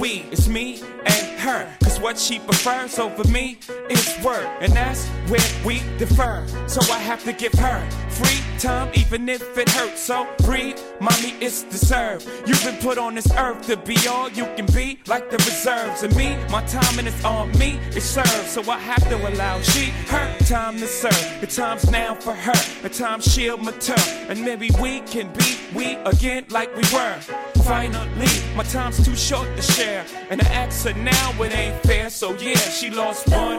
[0.00, 1.68] we, it's me and her.
[1.84, 3.58] Cause what she prefers over me
[3.90, 4.46] is work.
[4.60, 6.46] And that's where we defer.
[6.66, 10.00] So I have to give her free time, even if it hurts.
[10.00, 12.28] So breathe, mommy, it's deserved.
[12.46, 16.02] You've been put on this earth to be all you can be, like the reserves.
[16.02, 18.50] And me, my time and it's on me, it serves.
[18.50, 21.40] So I have to allow she her time to serve.
[21.40, 23.96] The time's now for her, the time she'll mature.
[24.28, 27.18] And maybe we can be we again like we were.
[27.64, 29.89] Finally, my time's too short to share.
[30.30, 32.10] And I ask her now, it ain't fair.
[32.10, 33.58] So yeah, she lost one.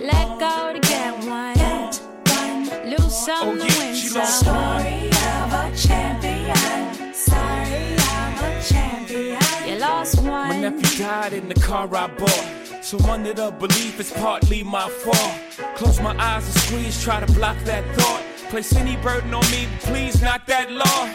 [0.00, 1.56] Let go to get one.
[1.58, 2.90] one.
[2.90, 4.20] Lose some Oh, yeah, she some.
[4.22, 4.80] lost one.
[4.80, 7.14] Story of a champion.
[7.14, 9.68] Story of a champion.
[9.68, 10.48] You lost one.
[10.48, 12.48] My nephew died in the car I bought.
[12.82, 15.34] So I'm under the belief it's partly my fault.
[15.76, 18.22] Close my eyes and squeeze, try to block that thought.
[18.50, 21.08] Place any burden on me, please, not that law.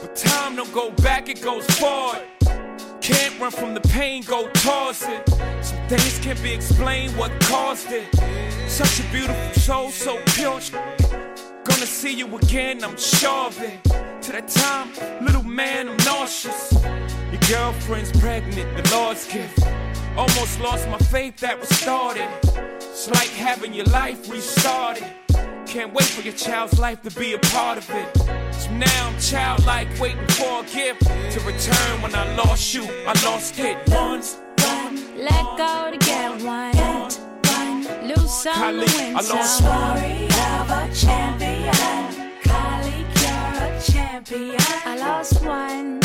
[0.00, 2.22] But time don't go back, it goes forward.
[3.00, 5.28] Can't run from the pain, go towards it.
[5.62, 8.06] Some things can't be explained, what caused it.
[8.68, 10.60] Such a beautiful soul, so pure.
[11.64, 13.82] Gonna see you again, I'm sure of it.
[13.84, 14.92] To that time,
[15.24, 16.72] little man, I'm nauseous.
[17.32, 19.58] Your girlfriend's pregnant, the Lord's gift.
[20.16, 22.28] Almost lost my faith that was started.
[22.76, 25.19] It's like having your life restarted.
[25.70, 28.16] Can't wait for your child's life to be a part of it.
[28.52, 32.82] So now I'm childlike, waiting for a gift to return when I lost you.
[33.06, 34.40] I lost it once.
[35.16, 36.74] Let go to get one.
[38.04, 39.96] Lose some Kylie, win I lost some.
[39.96, 41.72] Story of a champion.
[42.42, 44.56] Kylie, you're a champion.
[44.84, 46.00] I lost one.